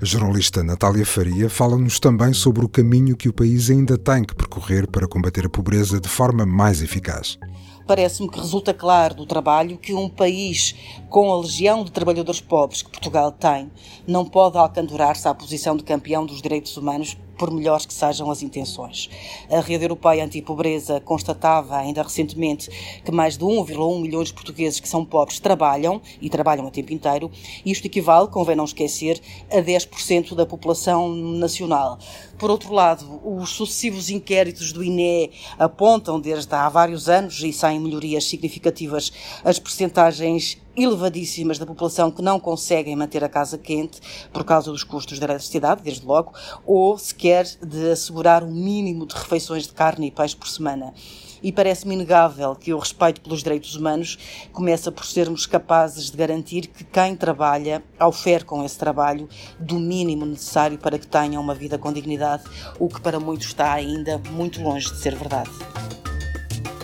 A 0.00 0.04
jornalista 0.04 0.62
Natália 0.62 1.04
Faria 1.04 1.50
fala-nos 1.50 1.98
também 1.98 2.32
sobre 2.32 2.64
o 2.64 2.68
caminho 2.68 3.16
que 3.16 3.28
o 3.28 3.32
país 3.32 3.68
ainda 3.68 3.98
tem 3.98 4.22
que 4.22 4.32
percorrer 4.32 4.86
para 4.86 5.08
combater 5.08 5.44
a 5.44 5.50
pobreza 5.50 6.00
de 6.00 6.08
forma 6.08 6.46
mais 6.46 6.80
eficaz. 6.80 7.36
Parece-me 7.84 8.30
que 8.30 8.38
resulta 8.38 8.72
claro 8.72 9.16
do 9.16 9.26
trabalho 9.26 9.76
que 9.76 9.92
um 9.92 10.08
país 10.08 10.76
com 11.08 11.32
a 11.32 11.40
legião 11.40 11.82
de 11.82 11.90
trabalhadores 11.90 12.40
pobres 12.40 12.80
que 12.80 12.90
Portugal 12.90 13.32
tem 13.32 13.72
não 14.06 14.24
pode 14.24 14.56
alcandorar-se 14.56 15.26
à 15.26 15.34
posição 15.34 15.76
de 15.76 15.82
campeão 15.82 16.24
dos 16.24 16.40
direitos 16.40 16.76
humanos 16.76 17.16
por 17.38 17.50
melhores 17.50 17.86
que 17.86 17.94
sejam 17.94 18.30
as 18.30 18.42
intenções. 18.42 19.08
A 19.50 19.60
Rede 19.60 19.84
Europeia 19.84 20.24
Antipobreza 20.24 21.00
constatava 21.00 21.76
ainda 21.76 22.02
recentemente 22.02 22.68
que 23.04 23.12
mais 23.12 23.38
de 23.38 23.44
1,1 23.44 24.00
milhões 24.00 24.28
de 24.28 24.34
portugueses 24.34 24.80
que 24.80 24.88
são 24.88 25.04
pobres 25.04 25.38
trabalham 25.38 26.02
e 26.20 26.28
trabalham 26.28 26.66
a 26.66 26.70
tempo 26.70 26.92
inteiro. 26.92 27.30
Isto 27.64 27.86
equivale, 27.86 28.28
convém 28.28 28.56
não 28.56 28.64
esquecer, 28.64 29.20
a 29.50 29.62
10% 29.62 30.34
da 30.34 30.44
população 30.44 31.08
nacional. 31.14 31.98
Por 32.38 32.52
outro 32.52 32.72
lado, 32.72 33.20
os 33.24 33.50
sucessivos 33.50 34.10
inquéritos 34.10 34.70
do 34.70 34.84
INE 34.84 35.32
apontam 35.58 36.20
desde 36.20 36.54
há 36.54 36.68
vários 36.68 37.08
anos 37.08 37.42
e 37.42 37.52
sem 37.52 37.80
melhorias 37.80 38.28
significativas 38.28 39.12
as 39.44 39.58
percentagens 39.58 40.56
elevadíssimas 40.76 41.58
da 41.58 41.66
população 41.66 42.12
que 42.12 42.22
não 42.22 42.38
conseguem 42.38 42.94
manter 42.94 43.24
a 43.24 43.28
casa 43.28 43.58
quente 43.58 44.00
por 44.32 44.44
causa 44.44 44.70
dos 44.70 44.84
custos 44.84 45.18
da 45.18 45.26
eletricidade, 45.26 45.82
desde 45.82 46.06
logo, 46.06 46.32
ou 46.64 46.96
sequer 46.96 47.44
de 47.60 47.90
assegurar 47.90 48.44
um 48.44 48.54
mínimo 48.54 49.04
de 49.04 49.16
refeições 49.16 49.64
de 49.64 49.72
carne 49.72 50.06
e 50.06 50.10
peixe 50.12 50.36
por 50.36 50.46
semana 50.46 50.94
e 51.42 51.52
parece-me 51.52 51.94
inegável 51.94 52.54
que 52.54 52.72
o 52.72 52.78
respeito 52.78 53.20
pelos 53.20 53.42
direitos 53.42 53.74
humanos 53.74 54.18
começa 54.52 54.90
por 54.90 55.04
sermos 55.04 55.46
capazes 55.46 56.10
de 56.10 56.16
garantir 56.16 56.66
que 56.66 56.84
quem 56.84 57.16
trabalha 57.16 57.82
ofere 58.00 58.44
com 58.44 58.64
esse 58.64 58.78
trabalho 58.78 59.28
do 59.58 59.78
mínimo 59.78 60.26
necessário 60.26 60.78
para 60.78 60.98
que 60.98 61.06
tenham 61.06 61.42
uma 61.42 61.54
vida 61.54 61.78
com 61.78 61.92
dignidade, 61.92 62.44
o 62.78 62.88
que 62.88 63.00
para 63.00 63.20
muitos 63.20 63.48
está 63.48 63.72
ainda 63.72 64.18
muito 64.30 64.62
longe 64.62 64.90
de 64.90 64.98
ser 64.98 65.14
verdade. 65.14 65.50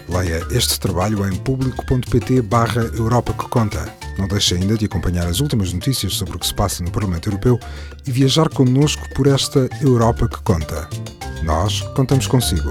Leia 0.09 0.47
este 0.51 0.79
trabalho 0.79 1.27
em 1.27 1.37
público.pt 1.37 2.43
barra 2.43 2.83
Europa 2.97 3.33
que 3.33 3.49
Conta. 3.49 3.93
Não 4.19 4.29
deixe 4.29 4.55
ainda 4.55 4.77
de 4.77 4.85
acompanhar 4.85 5.27
as 5.27 5.41
últimas 5.41 5.73
notícias 5.73 6.15
sobre 6.15 6.37
o 6.37 6.39
que 6.39 6.47
se 6.47 6.55
passa 6.55 6.85
no 6.85 6.91
Parlamento 6.91 7.29
Europeu 7.29 7.59
e 8.07 8.13
viajar 8.13 8.49
connosco 8.49 9.09
por 9.15 9.27
esta 9.27 9.69
Europa 9.81 10.29
que 10.29 10.41
Conta. 10.43 10.89
Nós 11.43 11.81
contamos 11.97 12.27
consigo. 12.27 12.71